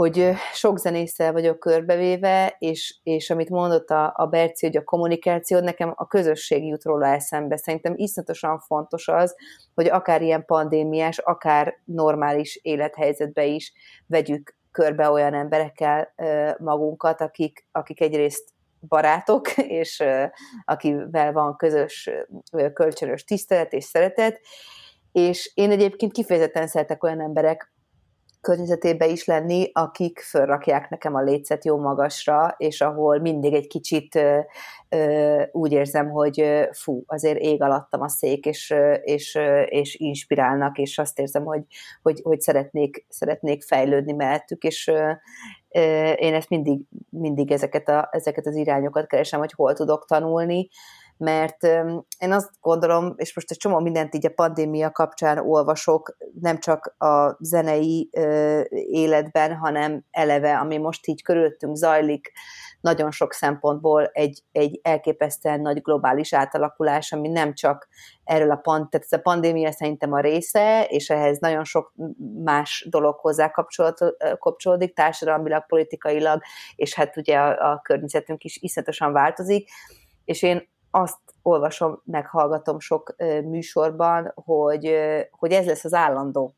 hogy 0.00 0.30
sok 0.52 0.78
zenésszel 0.78 1.32
vagyok 1.32 1.58
körbevéve, 1.58 2.56
és, 2.58 2.98
és 3.02 3.30
amit 3.30 3.48
mondott 3.48 3.88
a, 3.88 4.12
a 4.16 4.26
Berci, 4.26 4.66
hogy 4.66 4.76
a 4.76 4.84
kommunikáció, 4.84 5.58
nekem 5.58 5.92
a 5.96 6.06
közösség 6.06 6.66
jut 6.66 6.84
róla 6.84 7.06
eszembe. 7.06 7.56
Szerintem 7.56 7.92
iszonyatosan 7.96 8.58
fontos 8.58 9.08
az, 9.08 9.34
hogy 9.74 9.86
akár 9.86 10.22
ilyen 10.22 10.44
pandémiás, 10.44 11.18
akár 11.18 11.74
normális 11.84 12.58
élethelyzetbe 12.62 13.44
is 13.44 13.72
vegyük 14.06 14.56
körbe 14.70 15.10
olyan 15.10 15.34
emberekkel 15.34 16.14
magunkat, 16.58 17.20
akik, 17.20 17.66
akik 17.72 18.00
egyrészt 18.00 18.48
barátok, 18.88 19.56
és 19.80 20.04
akivel 20.64 21.32
van 21.32 21.56
közös, 21.56 22.10
kölcsönös 22.72 23.24
tisztelet 23.24 23.72
és 23.72 23.84
szeretet, 23.84 24.40
és 25.12 25.50
én 25.54 25.70
egyébként 25.70 26.12
kifejezetten 26.12 26.66
szeretek 26.66 27.02
olyan 27.02 27.20
emberek, 27.20 27.72
környezetébe 28.40 29.06
is 29.06 29.24
lenni, 29.24 29.70
akik 29.72 30.18
fölrakják 30.18 30.88
nekem 30.88 31.14
a 31.14 31.22
lécet 31.22 31.64
jó 31.64 31.78
magasra, 31.78 32.54
és 32.58 32.80
ahol 32.80 33.18
mindig 33.18 33.52
egy 33.54 33.66
kicsit 33.66 34.14
ö, 34.14 34.38
ö, 34.88 35.42
úgy 35.52 35.72
érzem, 35.72 36.10
hogy 36.10 36.68
fú, 36.72 37.02
azért 37.06 37.38
ég 37.38 37.62
alattam 37.62 38.00
a 38.00 38.08
szék, 38.08 38.46
és, 38.46 38.74
és, 39.02 39.38
és 39.64 39.94
inspirálnak, 39.94 40.78
és 40.78 40.98
azt 40.98 41.18
érzem, 41.18 41.44
hogy, 41.44 41.62
hogy, 42.02 42.20
hogy 42.22 42.40
szeretnék, 42.40 43.04
szeretnék 43.08 43.62
fejlődni 43.62 44.12
mellettük, 44.12 44.62
és 44.62 44.86
ö, 44.88 45.12
én 46.12 46.34
ezt 46.34 46.48
mindig, 46.48 46.80
mindig 47.08 47.50
ezeket, 47.52 47.88
a, 47.88 48.08
ezeket 48.12 48.46
az 48.46 48.56
irányokat 48.56 49.06
keresem, 49.06 49.38
hogy 49.38 49.52
hol 49.52 49.72
tudok 49.72 50.06
tanulni, 50.06 50.68
mert 51.20 51.64
én 52.18 52.32
azt 52.32 52.50
gondolom, 52.60 53.14
és 53.16 53.34
most 53.34 53.50
egy 53.50 53.56
csomó 53.56 53.78
mindent 53.78 54.14
így 54.14 54.26
a 54.26 54.32
pandémia 54.34 54.90
kapcsán 54.90 55.38
olvasok, 55.38 56.16
nem 56.40 56.58
csak 56.58 56.94
a 56.98 57.36
zenei 57.38 58.10
életben, 58.90 59.54
hanem 59.56 60.04
eleve, 60.10 60.58
ami 60.58 60.78
most 60.78 61.06
így 61.06 61.22
körülöttünk 61.22 61.76
zajlik, 61.76 62.32
nagyon 62.80 63.10
sok 63.10 63.32
szempontból 63.32 64.10
egy, 64.12 64.42
egy 64.52 64.80
elképesztően 64.82 65.60
nagy 65.60 65.82
globális 65.82 66.34
átalakulás, 66.34 67.12
ami 67.12 67.28
nem 67.28 67.54
csak 67.54 67.88
erről 68.24 68.50
a 68.50 68.56
pand, 68.56 68.88
tehát 68.88 69.06
ez 69.10 69.18
a 69.18 69.22
pandémia 69.22 69.72
szerintem 69.72 70.12
a 70.12 70.20
része, 70.20 70.84
és 70.84 71.10
ehhez 71.10 71.38
nagyon 71.38 71.64
sok 71.64 71.94
más 72.44 72.86
dolog 72.90 73.18
hozzá 73.18 73.52
kapcsolódik, 74.38 74.94
társadalmilag, 74.94 75.66
politikailag, 75.66 76.42
és 76.76 76.94
hát 76.94 77.16
ugye 77.16 77.38
a, 77.38 77.72
a 77.72 77.80
környezetünk 77.82 78.44
is 78.44 78.56
iszonyatosan 78.56 79.12
változik, 79.12 79.68
és 80.24 80.42
én 80.42 80.68
azt 80.90 81.18
olvasom, 81.42 82.02
meghallgatom 82.04 82.78
sok 82.78 83.14
műsorban, 83.44 84.32
hogy, 84.34 84.96
hogy 85.30 85.52
ez 85.52 85.66
lesz 85.66 85.84
az 85.84 85.94
állandó. 85.94 86.54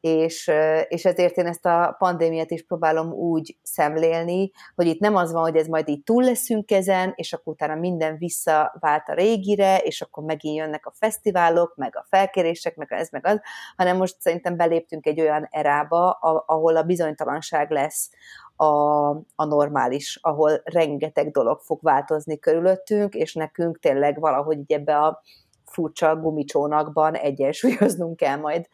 És, 0.00 0.50
és 0.88 1.04
ezért 1.04 1.36
én 1.36 1.46
ezt 1.46 1.66
a 1.66 1.94
pandémiát 1.98 2.50
is 2.50 2.64
próbálom 2.64 3.12
úgy 3.12 3.56
szemlélni, 3.62 4.50
hogy 4.74 4.86
itt 4.86 5.00
nem 5.00 5.16
az 5.16 5.32
van, 5.32 5.42
hogy 5.42 5.56
ez 5.56 5.66
majd 5.66 5.88
így 5.88 6.02
túl 6.02 6.24
leszünk 6.24 6.70
ezen, 6.70 7.12
és 7.14 7.32
akkor 7.32 7.52
utána 7.52 7.74
minden 7.74 8.16
visszavált 8.18 9.08
a 9.08 9.14
régire, 9.14 9.78
és 9.78 10.00
akkor 10.00 10.24
megint 10.24 10.56
jönnek 10.56 10.86
a 10.86 10.92
fesztiválok, 10.94 11.76
meg 11.76 11.96
a 11.96 12.06
felkérések, 12.08 12.76
meg 12.76 12.92
ez, 12.92 13.10
meg 13.10 13.26
az, 13.26 13.40
hanem 13.76 13.96
most 13.96 14.20
szerintem 14.20 14.56
beléptünk 14.56 15.06
egy 15.06 15.20
olyan 15.20 15.48
erába, 15.50 16.10
ahol 16.46 16.76
a 16.76 16.82
bizonytalanság 16.82 17.70
lesz 17.70 18.10
a, 18.56 19.08
a 19.34 19.44
normális, 19.44 20.18
ahol 20.22 20.60
rengeteg 20.64 21.30
dolog 21.30 21.60
fog 21.60 21.78
változni 21.82 22.38
körülöttünk, 22.38 23.14
és 23.14 23.34
nekünk 23.34 23.78
tényleg 23.78 24.20
valahogy 24.20 24.72
ebbe 24.72 24.98
a 24.98 25.22
furcsa 25.64 26.16
gumicsónakban 26.16 27.14
egyensúlyoznunk 27.14 28.16
kell 28.16 28.36
majd 28.36 28.66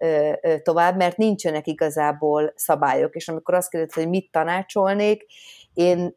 ö, 0.00 0.32
ö, 0.42 0.58
tovább, 0.58 0.96
mert 0.96 1.16
nincsenek 1.16 1.66
igazából 1.66 2.52
szabályok, 2.56 3.14
és 3.14 3.28
amikor 3.28 3.54
azt 3.54 3.70
kérdezed, 3.70 4.02
hogy 4.02 4.08
mit 4.08 4.30
tanácsolnék, 4.30 5.26
én 5.74 6.14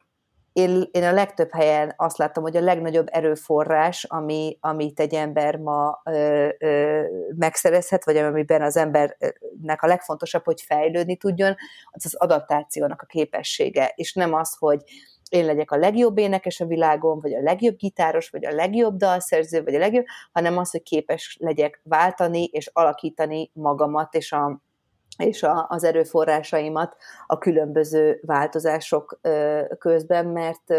én, 0.53 0.83
én 0.91 1.03
a 1.03 1.11
legtöbb 1.11 1.51
helyen 1.51 1.93
azt 1.97 2.17
láttam, 2.17 2.43
hogy 2.43 2.57
a 2.57 2.61
legnagyobb 2.61 3.07
erőforrás, 3.11 4.03
ami, 4.03 4.57
amit 4.59 4.99
egy 4.99 5.13
ember 5.13 5.57
ma 5.57 6.01
ö, 6.03 6.49
ö, 6.59 7.01
megszerezhet, 7.35 8.05
vagy 8.05 8.17
amiben 8.17 8.61
az 8.61 8.77
embernek 8.77 9.81
a 9.81 9.87
legfontosabb, 9.87 10.43
hogy 10.43 10.61
fejlődni 10.61 11.15
tudjon, 11.15 11.55
az 11.91 12.05
az 12.05 12.15
adaptációnak 12.15 13.01
a 13.01 13.05
képessége, 13.05 13.91
és 13.95 14.13
nem 14.13 14.33
az, 14.33 14.55
hogy 14.59 14.83
én 15.29 15.45
legyek 15.45 15.71
a 15.71 15.77
legjobb 15.77 16.17
énekes 16.17 16.59
a 16.59 16.65
világon, 16.65 17.19
vagy 17.19 17.33
a 17.33 17.41
legjobb 17.41 17.75
gitáros, 17.75 18.29
vagy 18.29 18.45
a 18.45 18.51
legjobb 18.51 18.95
dalszerző, 18.95 19.63
vagy 19.63 19.75
a 19.75 19.79
legjobb, 19.79 20.05
hanem 20.31 20.57
az, 20.57 20.71
hogy 20.71 20.83
képes 20.83 21.37
legyek 21.39 21.81
váltani 21.83 22.43
és 22.43 22.69
alakítani 22.73 23.51
magamat 23.53 24.13
és 24.13 24.31
a, 24.31 24.61
és 25.21 25.43
a, 25.43 25.65
az 25.69 25.83
erőforrásaimat 25.83 26.95
a 27.27 27.37
különböző 27.37 28.19
változások 28.21 29.19
közben, 29.77 30.25
mert 30.25 30.73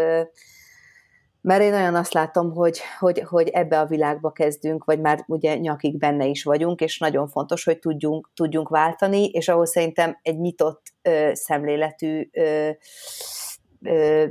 mert 1.43 1.61
én 1.61 1.73
olyan 1.73 1.95
azt 1.95 2.13
látom, 2.13 2.51
hogy, 2.51 2.79
hogy, 2.99 3.19
hogy 3.19 3.47
ebbe 3.47 3.79
a 3.79 3.85
világba 3.85 4.31
kezdünk, 4.31 4.83
vagy 4.83 4.99
már 4.99 5.23
ugye 5.27 5.57
nyakig 5.57 5.97
benne 5.97 6.25
is 6.25 6.43
vagyunk, 6.43 6.81
és 6.81 6.99
nagyon 6.99 7.27
fontos, 7.27 7.63
hogy 7.63 7.79
tudjunk, 7.79 8.29
tudjunk 8.33 8.69
váltani, 8.69 9.25
és 9.25 9.47
ahhoz 9.47 9.69
szerintem 9.69 10.19
egy 10.21 10.39
nyitott 10.39 10.81
ö, 11.01 11.29
szemléletű 11.33 12.29
ö, 12.31 12.69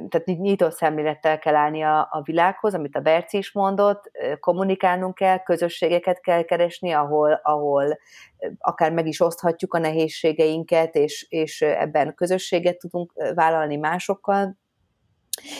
tehát 0.08 0.24
nyitott 0.24 0.72
szemlélettel 0.72 1.38
kell 1.38 1.54
állni 1.54 1.82
a, 1.82 1.98
a 2.10 2.22
világhoz, 2.24 2.74
amit 2.74 2.96
a 2.96 3.00
Berci 3.00 3.36
is 3.36 3.52
mondott, 3.52 4.10
kommunikálnunk 4.40 5.14
kell, 5.14 5.38
közösségeket 5.38 6.20
kell 6.20 6.42
keresni, 6.42 6.92
ahol, 6.92 7.40
ahol 7.42 7.98
akár 8.58 8.92
meg 8.92 9.06
is 9.06 9.20
oszthatjuk 9.20 9.74
a 9.74 9.78
nehézségeinket, 9.78 10.94
és, 10.94 11.26
és 11.28 11.60
ebben 11.60 12.14
közösséget 12.14 12.78
tudunk 12.78 13.12
vállalni 13.34 13.76
másokkal, 13.76 14.60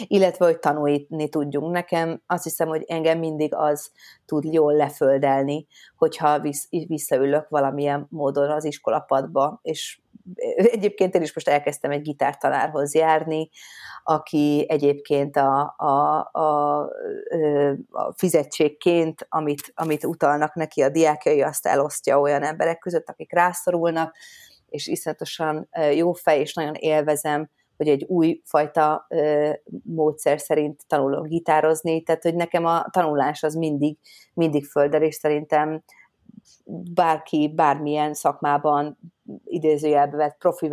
illetve 0.06 0.44
hogy 0.44 0.58
tanulni 0.58 1.28
tudjunk. 1.28 1.72
Nekem 1.72 2.22
azt 2.26 2.44
hiszem, 2.44 2.68
hogy 2.68 2.84
engem 2.86 3.18
mindig 3.18 3.54
az 3.54 3.90
tud 4.26 4.44
jól 4.44 4.74
leföldelni, 4.74 5.66
hogyha 5.96 6.40
visszaülök 6.86 7.48
valamilyen 7.48 8.06
módon 8.10 8.50
az 8.50 8.64
iskolapadba, 8.64 9.58
és 9.62 10.00
egyébként 10.56 11.14
én 11.14 11.22
is 11.22 11.34
most 11.34 11.48
elkezdtem 11.48 11.90
egy 11.90 12.02
gitártanárhoz 12.02 12.94
járni, 12.94 13.50
aki 14.04 14.66
egyébként 14.68 15.36
a, 15.36 15.74
a, 15.76 16.28
a, 16.32 16.78
a 17.90 18.12
fizetségként, 18.16 19.26
amit, 19.28 19.72
amit 19.74 20.04
utalnak 20.04 20.54
neki 20.54 20.82
a 20.82 20.88
diákjai, 20.88 21.42
azt 21.42 21.66
elosztja 21.66 22.20
olyan 22.20 22.42
emberek 22.42 22.78
között, 22.78 23.08
akik 23.08 23.32
rászorulnak, 23.32 24.16
és 24.68 24.86
iszonyatosan 24.86 25.68
jó 25.94 26.12
fej, 26.12 26.40
és 26.40 26.54
nagyon 26.54 26.74
élvezem, 26.74 27.50
hogy 27.82 27.90
egy 27.90 28.04
új 28.04 28.40
fajta 28.44 29.06
módszer 29.84 30.40
szerint 30.40 30.84
tanulom 30.86 31.22
gitározni, 31.22 32.02
tehát 32.02 32.22
hogy 32.22 32.34
nekem 32.34 32.64
a 32.64 32.84
tanulás 32.90 33.42
az 33.42 33.54
mindig, 33.54 33.98
mindig 34.34 34.64
földel, 34.64 35.02
és 35.02 35.14
szerintem 35.14 35.82
bárki 36.94 37.52
bármilyen 37.54 38.14
szakmában 38.14 38.98
idézőjelbe 39.44 40.16
vett 40.16 40.36
profi 40.38 40.68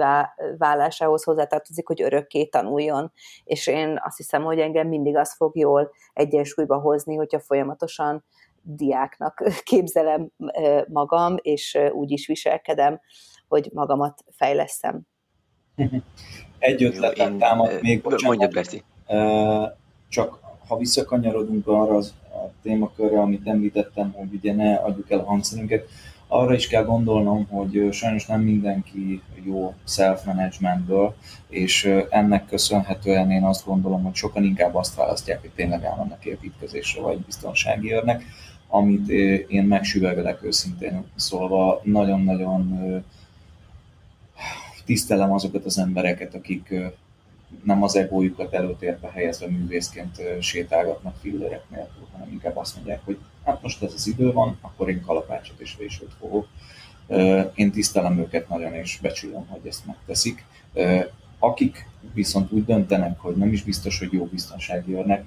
vállásához 0.57 1.23
hozzátartozik, 1.23 1.87
hogy 1.87 2.01
örökké 2.01 2.45
tanuljon. 2.45 3.11
És 3.43 3.67
én 3.67 3.99
azt 4.03 4.17
hiszem, 4.17 4.43
hogy 4.43 4.59
engem 4.59 4.87
mindig 4.87 5.17
az 5.17 5.35
fog 5.35 5.57
jól 5.57 5.91
egyensúlyba 6.13 6.79
hozni, 6.79 7.15
hogyha 7.15 7.39
folyamatosan 7.39 8.25
diáknak 8.61 9.43
képzelem 9.63 10.31
magam, 10.87 11.35
és 11.41 11.77
úgy 11.91 12.11
is 12.11 12.27
viselkedem, 12.27 12.99
hogy 13.47 13.69
magamat 13.73 14.23
fejleszem. 14.31 15.01
Egy 16.59 16.83
ötletem 16.83 17.37
támad 17.37 17.79
még, 17.81 18.01
bocsánat. 18.01 18.53
Mondja, 18.53 19.75
Csak 20.09 20.39
ha 20.67 20.77
visszakanyarodunk 20.77 21.67
arra 21.67 21.95
az 21.95 22.13
a 22.31 22.51
témakörre, 22.61 23.21
amit 23.21 23.47
említettem, 23.47 24.11
hogy 24.11 24.33
ugye 24.33 24.53
ne 24.53 24.75
adjuk 24.75 25.11
el 25.11 25.19
a 25.19 25.23
hangszerünket, 25.23 25.87
arra 26.31 26.53
is 26.53 26.67
kell 26.67 26.83
gondolnom, 26.83 27.47
hogy 27.49 27.87
sajnos 27.91 28.25
nem 28.25 28.41
mindenki 28.41 29.21
jó 29.43 29.73
self-managementből, 29.87 31.15
és 31.47 31.93
ennek 32.09 32.45
köszönhetően 32.45 33.31
én 33.31 33.43
azt 33.43 33.65
gondolom, 33.65 34.03
hogy 34.03 34.15
sokan 34.15 34.43
inkább 34.43 34.75
azt 34.75 34.95
választják, 34.95 35.41
hogy 35.41 35.49
tényleg 35.55 35.83
elmennek 35.83 36.25
építkezésre 36.25 37.01
vagy 37.01 37.17
biztonsági 37.17 37.93
őrnek, 37.93 38.23
amit 38.67 39.09
én 39.49 39.63
megsüvegelek 39.63 40.43
őszintén 40.43 41.03
szólva. 41.15 41.81
Nagyon-nagyon 41.83 42.79
tisztelem 44.89 45.31
azokat 45.31 45.65
az 45.65 45.77
embereket, 45.77 46.33
akik 46.35 46.73
nem 47.63 47.83
az 47.83 47.95
egójukat 47.95 48.53
előtérbe 48.53 49.09
helyezve 49.09 49.47
művészként 49.47 50.21
sétálgatnak 50.39 51.15
fillerek 51.21 51.69
nélkül, 51.69 52.07
hanem 52.11 52.31
inkább 52.31 52.57
azt 52.57 52.75
mondják, 52.75 53.01
hogy 53.05 53.17
hát 53.45 53.61
most 53.61 53.83
ez 53.83 53.93
az 53.93 54.07
idő 54.07 54.31
van, 54.31 54.57
akkor 54.61 54.89
én 54.89 55.01
kalapácsot 55.01 55.59
és 55.59 55.75
vésőt 55.77 56.13
fogok. 56.19 56.47
Én 57.55 57.71
tisztelem 57.71 58.19
őket 58.19 58.49
nagyon, 58.49 58.73
és 58.73 58.99
becsülöm, 59.01 59.47
hogy 59.47 59.67
ezt 59.67 59.85
megteszik. 59.85 60.45
Akik 61.39 61.87
viszont 62.13 62.51
úgy 62.51 62.65
döntenek, 62.65 63.19
hogy 63.19 63.35
nem 63.35 63.51
is 63.51 63.63
biztos, 63.63 63.99
hogy 63.99 64.13
jó 64.13 64.25
biztonsági 64.25 64.93
őrnek, 64.93 65.23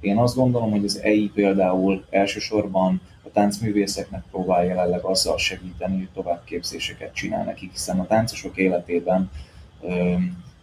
én 0.00 0.18
azt 0.18 0.36
gondolom, 0.36 0.70
hogy 0.70 0.84
az 0.84 0.98
EI 0.98 1.30
például 1.34 2.04
elsősorban 2.10 3.00
a 3.30 3.32
táncművészeknek 3.32 4.22
próbál 4.30 4.64
jelenleg 4.64 5.04
azzal 5.04 5.38
segíteni, 5.38 5.96
hogy 5.96 6.08
továbbképzéseket 6.14 7.14
csinál 7.14 7.44
nekik, 7.44 7.72
hiszen 7.72 8.00
a 8.00 8.06
táncosok 8.06 8.56
életében 8.56 9.30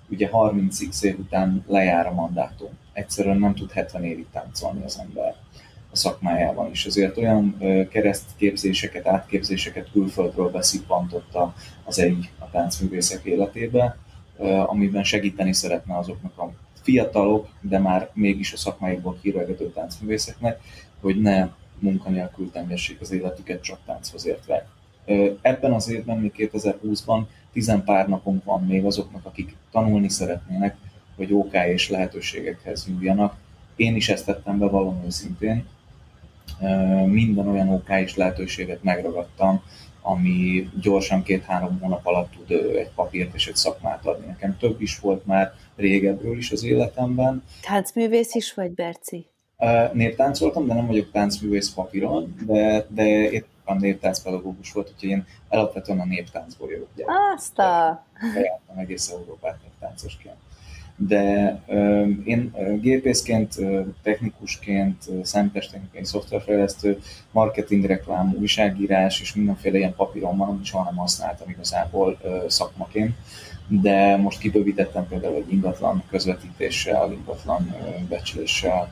ugye 0.09 0.29
30x 0.31 1.03
év 1.03 1.19
után 1.19 1.63
lejár 1.67 2.07
a 2.07 2.13
mandátum. 2.13 2.69
Egyszerűen 2.93 3.37
nem 3.37 3.55
tud 3.55 3.71
70 3.71 4.03
évig 4.03 4.25
táncolni 4.31 4.83
az 4.83 4.99
ember 4.99 5.35
a 5.91 5.95
szakmájában 5.95 6.71
is. 6.71 6.85
Ezért 6.85 7.17
olyan 7.17 7.57
keresztképzéseket, 7.89 9.07
átképzéseket 9.07 9.91
külföldről 9.91 10.49
beszippantotta 10.49 11.53
az 11.83 11.99
egy 11.99 12.31
a 12.39 12.49
táncművészek 12.49 13.23
életébe, 13.23 13.97
amiben 14.65 15.03
segíteni 15.03 15.53
szeretne 15.53 15.97
azoknak 15.97 16.37
a 16.37 16.51
fiatalok, 16.81 17.47
de 17.61 17.79
már 17.79 18.09
mégis 18.13 18.53
a 18.53 18.57
szakmáikból 18.57 19.17
kirögedő 19.21 19.71
táncművészeknek, 19.71 20.59
hogy 21.01 21.21
ne 21.21 21.47
munkanélkül 21.79 22.51
tengessék 22.51 23.01
az 23.01 23.11
életüket 23.11 23.61
csak 23.63 23.79
tánchoz 23.85 24.25
értve. 24.25 24.67
Ebben 25.41 25.73
az 25.73 25.89
évben, 25.89 26.17
még 26.17 26.33
2020-ban, 26.37 27.23
tizen 27.53 27.83
pár 27.83 28.07
napunk 28.07 28.43
van 28.43 28.65
még 28.65 28.85
azoknak, 28.85 29.25
akik 29.25 29.55
tanulni 29.71 30.09
szeretnének, 30.09 30.77
hogy 31.15 31.33
OK 31.33 31.53
és 31.53 31.89
lehetőségekhez 31.89 32.87
jussanak. 32.87 33.35
Én 33.75 33.95
is 33.95 34.09
ezt 34.09 34.25
tettem 34.25 34.59
be 34.59 34.65
valami 34.65 35.05
őszintén. 35.05 35.65
Minden 37.05 37.47
olyan 37.47 37.69
OK 37.69 37.89
és 37.89 38.15
lehetőséget 38.15 38.83
megragadtam, 38.83 39.61
ami 40.01 40.69
gyorsan 40.81 41.23
két-három 41.23 41.79
hónap 41.79 42.05
alatt 42.05 42.31
tud 42.31 42.51
egy 42.75 42.89
papírt 42.95 43.35
és 43.35 43.47
egy 43.47 43.55
szakmát 43.55 44.05
adni. 44.05 44.25
Nekem 44.25 44.57
több 44.57 44.81
is 44.81 44.99
volt 44.99 45.25
már 45.25 45.53
régebről 45.75 46.37
is 46.37 46.51
az 46.51 46.63
életemben. 46.63 47.43
Táncművész 47.61 48.33
is 48.33 48.53
vagy, 48.53 48.71
Berci? 48.71 49.25
Néptáncoltam, 49.93 50.67
de 50.67 50.73
nem 50.73 50.87
vagyok 50.87 51.11
táncművész 51.11 51.73
papíron, 51.73 52.35
de, 52.45 52.85
de 52.89 53.29
a 53.63 53.73
néptáncpedagógus 53.73 54.71
volt, 54.71 54.91
úgyhogy 54.93 55.09
én 55.09 55.25
alapvetően 55.49 55.99
a 55.99 56.05
néptáncból 56.05 56.69
jövök. 56.69 56.87
Azt 57.35 57.59
a... 57.59 58.03
Bejártam 58.33 58.77
egész 58.77 59.09
Európát 59.09 59.59
néptáncosként. 59.63 60.35
De 60.95 61.59
ö, 61.67 62.05
én 62.25 62.53
gépészként, 62.81 63.55
technikusként, 64.03 65.03
számítástechnikai 65.23 66.05
szoftverfejlesztő, 66.05 66.99
marketing, 67.31 67.85
reklám, 67.85 68.35
újságírás 68.39 69.21
és 69.21 69.33
mindenféle 69.33 69.77
ilyen 69.77 69.95
papíron 69.95 70.37
van, 70.37 70.59
soha 70.63 70.83
nem 70.83 70.95
használtam 70.95 71.49
igazából 71.49 72.17
ö, 72.23 72.45
szakmaként 72.47 73.15
de 73.67 74.17
most 74.17 74.39
kibővítettem 74.39 75.07
például 75.07 75.35
egy 75.35 75.51
ingatlan 75.51 76.03
közvetítéssel, 76.09 77.11
ingatlan 77.11 77.75
becsléssel, 78.09 78.91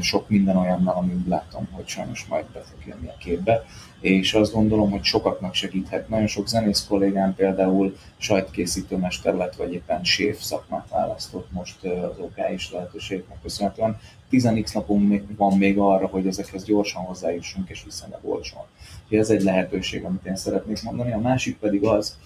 sok 0.00 0.28
minden 0.28 0.56
olyannal, 0.56 0.94
ami 0.94 1.12
úgy 1.12 1.28
látom, 1.28 1.68
hogy 1.72 1.86
sajnos 1.86 2.26
majd 2.26 2.44
be 2.44 2.60
fog 2.60 2.78
jönni 2.86 3.08
a 3.08 3.16
képbe, 3.18 3.64
és 4.00 4.34
azt 4.34 4.52
gondolom, 4.52 4.90
hogy 4.90 5.04
sokaknak 5.04 5.54
segíthet. 5.54 6.08
Nagyon 6.08 6.26
sok 6.26 6.48
zenész 6.48 6.86
kollégám 6.88 7.34
például 7.34 7.96
sajtkészítő 8.16 8.96
mester 8.96 9.34
lett, 9.34 9.56
vagy 9.56 9.72
éppen 9.72 10.04
séf 10.04 10.40
szakmát 10.40 10.88
választott 10.90 11.52
most 11.52 11.84
az 11.84 12.18
OK 12.18 12.36
is 12.54 12.72
lehetőségnek 12.72 13.38
köszönhetően. 13.42 13.98
10x 14.30 14.74
napunk 14.74 15.22
van 15.36 15.58
még 15.58 15.78
arra, 15.78 16.06
hogy 16.06 16.26
ezekhez 16.26 16.64
gyorsan 16.64 17.02
hozzájussunk, 17.02 17.68
és 17.68 17.84
viszonylag 17.84 18.20
olcsón. 18.22 18.64
Ez 19.10 19.30
egy 19.30 19.42
lehetőség, 19.42 20.04
amit 20.04 20.26
én 20.26 20.36
szeretnék 20.36 20.82
mondani. 20.82 21.12
A 21.12 21.18
másik 21.18 21.58
pedig 21.58 21.84
az, 21.84 22.18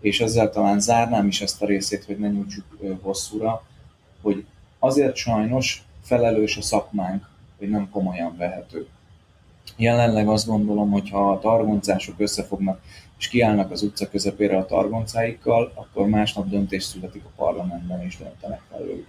és 0.00 0.20
ezzel 0.20 0.50
talán 0.50 0.80
zárnám 0.80 1.26
is 1.26 1.40
ezt 1.40 1.62
a 1.62 1.66
részét, 1.66 2.04
hogy 2.04 2.18
ne 2.18 2.28
nyújtsuk 2.28 2.64
hosszúra, 3.02 3.62
hogy 4.22 4.44
azért 4.78 5.16
sajnos 5.16 5.84
felelős 6.02 6.56
a 6.56 6.62
szakmánk, 6.62 7.28
hogy 7.58 7.68
nem 7.70 7.90
komolyan 7.90 8.36
vehető. 8.36 8.86
Jelenleg 9.76 10.28
azt 10.28 10.46
gondolom, 10.46 10.90
hogy 10.90 11.10
ha 11.10 11.30
a 11.30 11.38
targoncások 11.38 12.14
összefognak 12.18 12.80
és 13.18 13.28
kiállnak 13.28 13.70
az 13.70 13.82
utca 13.82 14.08
közepére 14.08 14.56
a 14.56 14.66
targoncáikkal, 14.66 15.72
akkor 15.74 16.06
másnap 16.06 16.48
döntés 16.48 16.82
születik 16.82 17.24
a 17.24 17.32
parlamentben 17.36 18.02
és 18.02 18.16
döntenek 18.16 18.60
felőlük. 18.70 19.06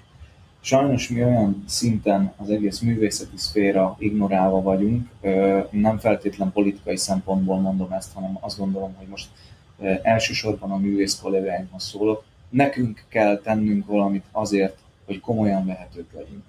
Sajnos 0.61 1.09
mi 1.09 1.23
olyan 1.23 1.63
szinten 1.67 2.33
az 2.37 2.49
egész 2.49 2.79
művészeti 2.79 3.37
szféra 3.37 3.95
ignorálva 3.99 4.61
vagyunk, 4.61 5.09
nem 5.71 5.97
feltétlen 5.99 6.51
politikai 6.51 6.97
szempontból 6.97 7.59
mondom 7.59 7.91
ezt, 7.91 8.13
hanem 8.13 8.37
azt 8.41 8.57
gondolom, 8.57 8.95
hogy 8.97 9.07
most 9.07 9.29
elsősorban 10.01 10.71
a 10.71 10.77
művész 10.77 11.19
kollégáinkhoz 11.19 11.83
szólok, 11.83 12.23
nekünk 12.49 13.03
kell 13.07 13.37
tennünk 13.37 13.85
valamit 13.85 14.25
azért, 14.31 14.77
hogy 15.05 15.19
komolyan 15.19 15.65
vehetők 15.65 16.13
legyünk. 16.13 16.43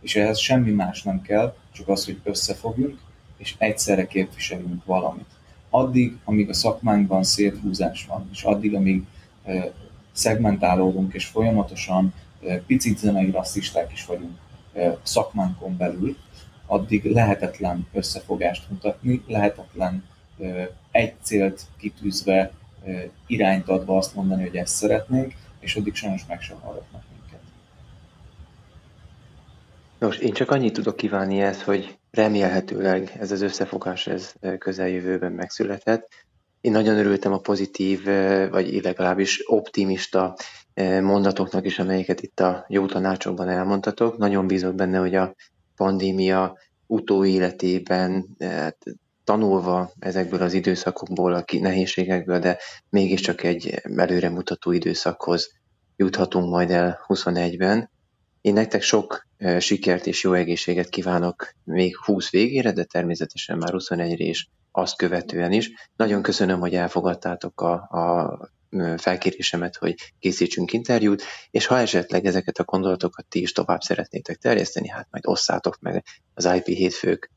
És 0.00 0.16
ehhez 0.16 0.38
semmi 0.38 0.70
más 0.70 1.02
nem 1.02 1.22
kell, 1.22 1.54
csak 1.72 1.88
az, 1.88 2.04
hogy 2.04 2.20
összefogjunk, 2.22 2.98
és 3.36 3.54
egyszerre 3.58 4.06
képviseljünk 4.06 4.84
valamit. 4.84 5.28
Addig, 5.70 6.18
amíg 6.24 6.48
a 6.48 6.52
szakmánkban 6.52 7.22
széthúzás 7.22 8.06
van, 8.06 8.28
és 8.32 8.42
addig, 8.42 8.74
amíg 8.74 9.02
szegmentálódunk, 10.12 11.14
és 11.14 11.24
folyamatosan 11.24 12.14
picit 12.66 12.98
zenei 12.98 13.30
rasszisták 13.30 13.92
is 13.92 14.06
vagyunk 14.06 14.38
szakmánkon 15.02 15.76
belül, 15.76 16.16
addig 16.66 17.04
lehetetlen 17.04 17.86
összefogást 17.92 18.70
mutatni, 18.70 19.22
lehetetlen 19.26 20.04
egy 20.90 21.14
célt 21.22 21.62
kitűzve, 21.78 22.52
irányt 23.26 23.68
adva 23.68 23.96
azt 23.96 24.14
mondani, 24.14 24.42
hogy 24.42 24.56
ezt 24.56 24.74
szeretnénk, 24.74 25.34
és 25.60 25.76
addig 25.76 25.94
sajnos 25.94 26.26
meg 26.26 26.40
sem 26.40 26.60
hallgatnak. 26.60 27.02
Nos, 30.00 30.18
én 30.18 30.32
csak 30.32 30.50
annyit 30.50 30.72
tudok 30.72 30.96
kívánni 30.96 31.40
ezt, 31.40 31.62
hogy 31.62 31.98
remélhetőleg 32.10 33.12
ez 33.18 33.30
az 33.30 33.40
összefogás 33.40 34.06
ez 34.06 34.32
közeljövőben 34.58 35.32
megszületett. 35.32 36.08
Én 36.60 36.72
nagyon 36.72 36.98
örültem 36.98 37.32
a 37.32 37.38
pozitív, 37.38 38.04
vagy 38.50 38.82
legalábbis 38.82 39.42
optimista 39.46 40.36
mondatoknak 41.02 41.66
is, 41.66 41.78
amelyeket 41.78 42.20
itt 42.20 42.40
a 42.40 42.64
jó 42.68 42.86
tanácsokban 42.86 43.48
elmondtatok. 43.48 44.18
Nagyon 44.18 44.46
bízok 44.46 44.74
benne, 44.74 44.98
hogy 44.98 45.14
a 45.14 45.34
pandémia 45.76 46.56
utóéletében 46.86 48.26
hát, 48.38 48.76
tanulva 49.24 49.92
ezekből 49.98 50.42
az 50.42 50.52
időszakokból, 50.52 51.34
a 51.34 51.44
nehézségekből, 51.60 52.38
de 52.38 52.58
mégiscsak 52.90 53.42
egy 53.42 53.80
előremutató 53.96 54.72
időszakhoz 54.72 55.52
juthatunk 55.96 56.50
majd 56.50 56.70
el 56.70 57.04
21-ben. 57.08 57.90
Én 58.40 58.52
nektek 58.52 58.82
sok 58.82 59.26
sikert 59.58 60.06
és 60.06 60.22
jó 60.22 60.32
egészséget 60.32 60.88
kívánok 60.88 61.54
még 61.64 61.96
20 61.96 62.30
végére, 62.30 62.72
de 62.72 62.84
természetesen 62.84 63.58
már 63.58 63.70
21-re 63.72 64.24
is 64.24 64.48
azt 64.72 64.96
követően 64.96 65.52
is. 65.52 65.70
Nagyon 65.96 66.22
köszönöm, 66.22 66.60
hogy 66.60 66.74
elfogadtátok 66.74 67.60
a, 67.60 67.72
a 67.72 68.38
felkérésemet, 68.96 69.76
hogy 69.76 69.94
készítsünk 70.18 70.72
interjút, 70.72 71.22
és 71.50 71.66
ha 71.66 71.78
esetleg 71.78 72.24
ezeket 72.24 72.58
a 72.58 72.64
gondolatokat 72.64 73.26
ti 73.28 73.40
is 73.40 73.52
tovább 73.52 73.80
szeretnétek 73.80 74.36
terjeszteni, 74.36 74.88
hát 74.88 75.08
majd 75.10 75.26
osszátok 75.26 75.78
meg 75.80 76.04
az 76.34 76.44
IP 76.44 76.66
hétfők 76.66 77.30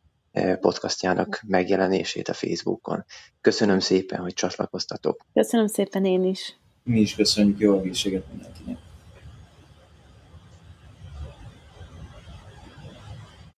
podcastjának 0.60 1.42
megjelenését 1.48 2.28
a 2.28 2.34
Facebookon. 2.34 3.06
Köszönöm 3.42 3.80
szépen, 3.80 4.20
hogy 4.20 4.34
csatlakoztatok. 4.34 5.26
Köszönöm 5.34 5.68
szépen 5.68 6.06
én 6.06 6.24
is. 6.24 6.56
Mi 6.84 7.00
is 7.00 7.16
köszönjük, 7.16 7.60
jó 7.60 7.80
egészséget 7.80 8.24
mindenkinek. 8.30 8.78